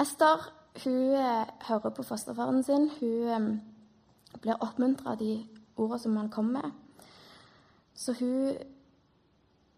Ester 0.00 0.48
hun 0.84 1.14
eh, 1.16 1.52
hører 1.68 1.92
på 1.96 2.04
fosterfaren 2.04 2.62
sin. 2.64 2.90
Hun 3.00 3.28
eh, 3.28 4.40
blir 4.40 4.60
oppmuntra 4.60 5.14
av 5.14 5.20
de 5.20 5.38
ordene 5.76 6.00
som 6.00 6.16
han 6.16 6.32
kommer 6.32 6.62
med. 6.62 6.72
Så 7.96 8.12
hun 8.18 8.56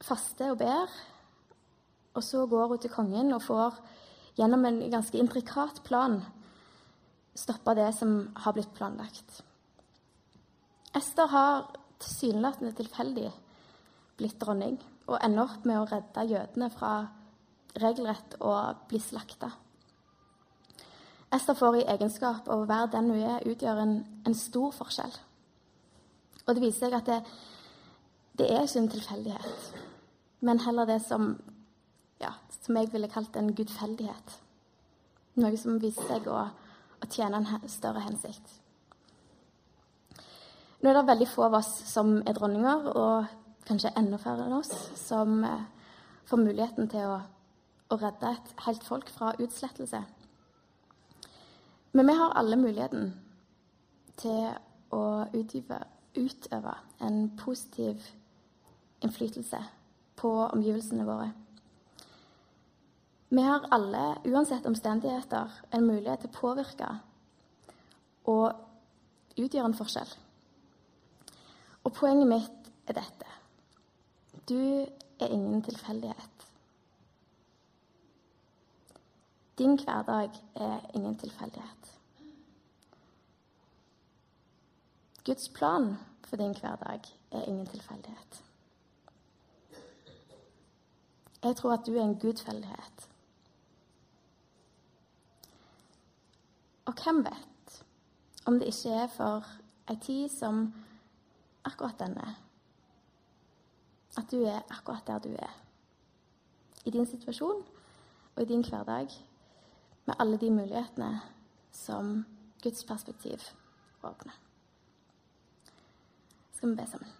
faster 0.03 0.55
og 0.55 0.59
ber, 0.59 0.91
og 2.15 2.25
så 2.25 2.47
går 2.47 2.67
hun 2.73 2.83
til 2.83 2.91
kongen 2.91 3.33
og 3.35 3.43
får 3.43 3.79
gjennom 4.39 4.65
en 4.67 4.81
ganske 4.91 5.19
intrikat 5.19 5.83
plan 5.87 6.21
stoppe 7.38 7.74
det 7.79 7.90
som 7.96 8.18
har 8.44 8.57
blitt 8.57 8.74
planlagt. 8.74 9.42
Ester 10.96 11.31
har 11.31 11.68
tilsynelatende 11.98 12.72
tilfeldig 12.79 13.31
blitt 14.18 14.38
dronning 14.40 14.79
og 15.09 15.18
ender 15.22 15.46
opp 15.46 15.66
med 15.68 15.81
å 15.81 15.87
redde 15.88 16.27
jødene 16.33 16.68
fra 16.74 16.92
regelrett 17.79 18.37
å 18.42 18.53
bli 18.90 19.01
slakta. 19.03 19.51
Ester 21.35 21.55
får 21.55 21.77
i 21.77 21.87
egenskap 21.92 22.48
av 22.48 22.62
å 22.62 22.68
være 22.68 22.92
den 22.94 23.11
hun 23.12 23.20
er, 23.20 23.44
utgjør 23.46 23.83
en, 23.83 23.94
en 24.27 24.37
stor 24.37 24.72
forskjell. 24.72 25.12
Og 26.46 26.55
det 26.57 26.62
viser 26.64 26.88
seg 26.88 26.96
at 26.96 27.11
det, 27.11 27.18
det 28.40 28.48
er 28.48 28.64
ikke 28.64 28.81
en 28.81 28.92
tilfeldighet, 28.94 29.66
men 30.48 30.62
heller 30.64 30.88
det 30.88 31.03
som, 31.05 31.35
ja, 32.22 32.33
som 32.62 32.79
jeg 32.81 32.88
ville 32.94 33.11
kalt 33.12 33.37
en 33.37 33.53
gudfeldighet. 33.53 34.38
Noe 35.42 35.61
som 35.61 35.77
viser 35.83 36.09
seg 36.09 36.31
å, 36.33 36.46
å 37.03 37.09
tjene 37.11 37.41
en 37.41 37.69
større 37.71 38.03
hensikt. 38.05 38.55
Nå 40.79 40.91
er 40.91 40.95
det 40.95 41.09
veldig 41.09 41.27
få 41.27 41.49
av 41.49 41.59
oss 41.59 41.71
som 41.91 42.21
er 42.23 42.37
dronninger, 42.37 42.91
og 42.95 43.67
kanskje 43.67 43.95
enda 43.99 44.19
færre 44.23 44.47
enn 44.47 44.59
oss 44.61 44.71
som 44.99 45.43
eh, 45.45 45.67
får 46.29 46.43
muligheten 46.43 46.89
til 46.93 47.09
å, 47.11 47.19
å 47.91 47.99
redde 47.99 48.31
et 48.31 48.53
helt 48.65 48.87
folk 48.87 49.11
fra 49.11 49.33
utslettelse. 49.43 50.05
Men 51.97 52.07
vi 52.07 52.15
har 52.21 52.37
alle 52.39 52.61
muligheten 52.61 53.11
til 54.21 54.53
å 54.95 55.03
utøve, 55.35 55.81
utøve 56.15 56.77
en 57.05 57.21
positiv 57.39 58.07
innflytelse 59.05 59.61
på 60.19 60.31
omgivelsene 60.47 61.07
våre. 61.07 61.31
Vi 63.29 63.43
har 63.43 63.67
alle, 63.71 64.17
uansett 64.25 64.67
omstendigheter, 64.67 65.51
en 65.71 65.87
mulighet 65.87 66.23
til 66.25 66.31
å 66.31 66.38
påvirke 66.38 66.88
og 68.25 68.55
utgjøre 69.37 69.69
en 69.69 69.77
forskjell. 69.77 70.14
Og 71.85 71.93
poenget 71.93 72.29
mitt 72.29 72.71
er 72.88 72.97
dette. 72.97 73.35
Du 74.49 74.57
er 75.21 75.29
ingen 75.29 75.62
tilfeldighet. 75.62 76.47
Din 79.59 79.77
hverdag 79.77 80.31
er 80.55 80.91
ingen 80.95 81.19
tilfeldighet. 81.19 81.93
Guds 85.25 85.49
plan 85.49 85.99
for 86.25 86.37
din 86.37 86.57
hverdag 86.57 87.01
er 87.31 87.45
ingen 87.45 87.67
tilfeldighet. 87.67 88.43
Jeg 91.43 91.57
tror 91.57 91.73
at 91.73 91.87
du 91.87 91.97
er 91.97 92.03
en 92.03 92.19
gudfeldighet. 92.19 93.08
Og 96.88 96.94
hvem 97.05 97.24
vet 97.24 97.85
om 98.48 98.57
det 98.59 98.70
ikke 98.70 98.94
er 98.96 99.09
for 99.12 99.44
ei 99.92 99.96
tid 100.01 100.29
som 100.33 100.70
akkurat 101.68 101.98
denne 102.01 102.31
at 104.16 104.31
du 104.31 104.40
er 104.48 104.64
akkurat 104.72 105.07
der 105.07 105.18
du 105.18 105.29
er. 105.37 105.53
I 106.85 106.90
din 106.90 107.07
situasjon 107.07 107.61
og 108.37 108.42
i 108.42 108.48
din 108.48 108.64
hverdag 108.64 109.09
med 110.07 110.14
alle 110.18 110.40
de 110.40 110.51
mulighetene 110.51 111.20
som 111.72 112.24
Guds 112.62 112.85
perspektiv 112.85 113.38
åpner. 114.03 114.33
Skal 116.53 116.70
vi 116.70 116.74
be 116.74 116.87
sammen? 116.87 117.12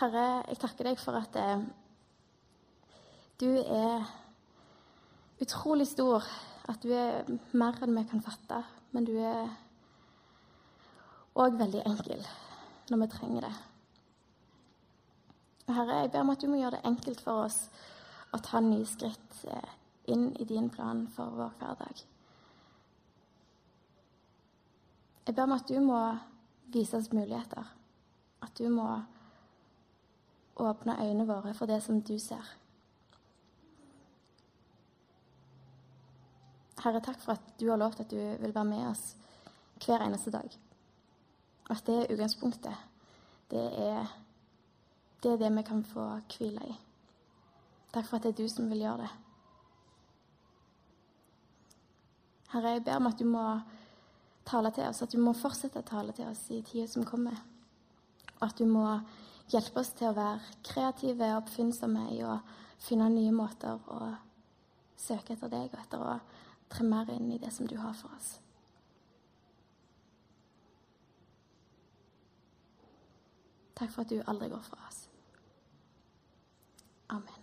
Herre, 0.00 0.44
jeg 0.48 0.58
takker 0.58 0.84
deg 0.84 1.00
for 1.00 1.16
at 1.18 1.36
eh, 1.36 1.64
du 3.40 3.50
er 3.64 4.04
utrolig 5.42 5.88
stor. 5.88 6.26
At 6.68 6.82
du 6.84 6.92
er 6.92 7.24
mer 7.56 7.78
enn 7.82 7.96
vi 7.96 8.04
kan 8.10 8.22
fatte. 8.24 8.62
Men 8.92 9.06
du 9.08 9.14
er 9.20 9.48
òg 11.38 11.58
veldig 11.58 11.84
enkel 11.86 12.22
når 12.88 13.02
vi 13.02 13.10
trenger 13.12 13.46
det. 13.46 13.54
Herre, 15.68 16.02
jeg 16.02 16.12
ber 16.12 16.24
om 16.24 16.32
at 16.32 16.40
du 16.40 16.48
må 16.48 16.60
gjøre 16.60 16.78
det 16.78 16.88
enkelt 16.88 17.20
for 17.20 17.44
oss 17.44 17.58
å 18.32 18.40
ta 18.44 18.60
nye 18.64 18.86
skritt 18.88 19.42
eh, 19.52 19.74
inn 20.08 20.30
i 20.40 20.46
din 20.48 20.70
plan 20.72 21.04
for 21.12 21.34
vår 21.36 21.52
hverdag. 21.60 22.00
Jeg 25.28 25.36
ber 25.36 25.44
om 25.44 25.56
at 25.58 25.68
du 25.68 25.76
må 25.84 26.00
vise 26.72 26.96
oss 26.96 27.12
muligheter. 27.12 27.68
At 28.40 28.56
du 28.56 28.70
må 28.72 28.88
åpne 30.58 30.96
øynene 31.04 31.28
våre 31.28 31.52
for 31.54 31.68
det 31.68 31.82
som 31.84 32.00
du 32.00 32.16
ser. 32.18 32.48
Herre, 36.78 37.00
takk 37.02 37.18
for 37.22 37.34
at 37.34 37.54
du 37.58 37.68
har 37.70 37.80
lovt 37.80 38.00
at 38.04 38.10
du 38.10 38.18
vil 38.18 38.54
være 38.54 38.68
med 38.68 38.84
oss 38.90 39.16
hver 39.84 40.04
eneste 40.04 40.30
dag. 40.30 40.50
At 41.70 41.82
det 41.86 41.96
er 41.96 42.12
utgangspunktet. 42.14 42.84
Det 43.50 43.64
er, 43.82 44.06
det 45.22 45.32
er 45.32 45.40
det 45.40 45.50
vi 45.56 45.64
kan 45.66 45.82
få 45.84 46.04
hvile 46.36 46.68
i. 46.68 46.76
Takk 47.92 48.06
for 48.06 48.18
at 48.18 48.28
det 48.28 48.34
er 48.34 48.42
du 48.42 48.48
som 48.52 48.70
vil 48.70 48.84
gjøre 48.84 49.02
det. 49.02 49.10
Herre, 52.52 52.76
jeg 52.76 52.84
ber 52.84 52.96
om 52.96 53.10
at 53.10 53.18
du 53.18 53.26
må 53.28 53.44
tale 54.48 54.70
til 54.72 54.86
oss, 54.88 55.02
at 55.02 55.12
du 55.12 55.20
må 55.20 55.34
fortsette 55.36 55.82
å 55.82 55.88
tale 55.88 56.14
til 56.16 56.28
oss 56.30 56.46
i 56.54 56.62
tida 56.64 56.86
som 56.88 57.04
kommer. 57.04 57.36
Og 58.38 58.46
at 58.46 58.60
du 58.60 58.64
må 58.70 58.86
hjelpe 59.52 59.82
oss 59.82 59.92
til 59.98 60.10
å 60.10 60.16
være 60.16 60.62
kreative 60.64 61.32
og 61.32 61.42
oppfinnsomme 61.42 62.06
i 62.14 62.22
å 62.24 62.38
finne 62.80 63.08
nye 63.12 63.34
måter 63.34 63.80
å 63.92 64.12
søke 64.98 65.34
etter 65.34 65.50
deg 65.52 65.72
og 65.72 65.80
etter 65.82 66.04
å 66.04 66.14
tre 66.70 66.84
mer 66.84 67.10
inn 67.10 67.32
i 67.32 67.38
det 67.38 67.52
som 67.52 67.66
du 67.66 67.76
har 67.76 67.92
for 67.96 68.12
oss. 68.16 68.38
Takk 73.78 73.92
for 73.94 74.02
at 74.02 74.10
du 74.10 74.22
aldri 74.26 74.48
går 74.50 74.62
fra 74.66 74.80
oss. 74.88 75.04
Amen. 77.08 77.37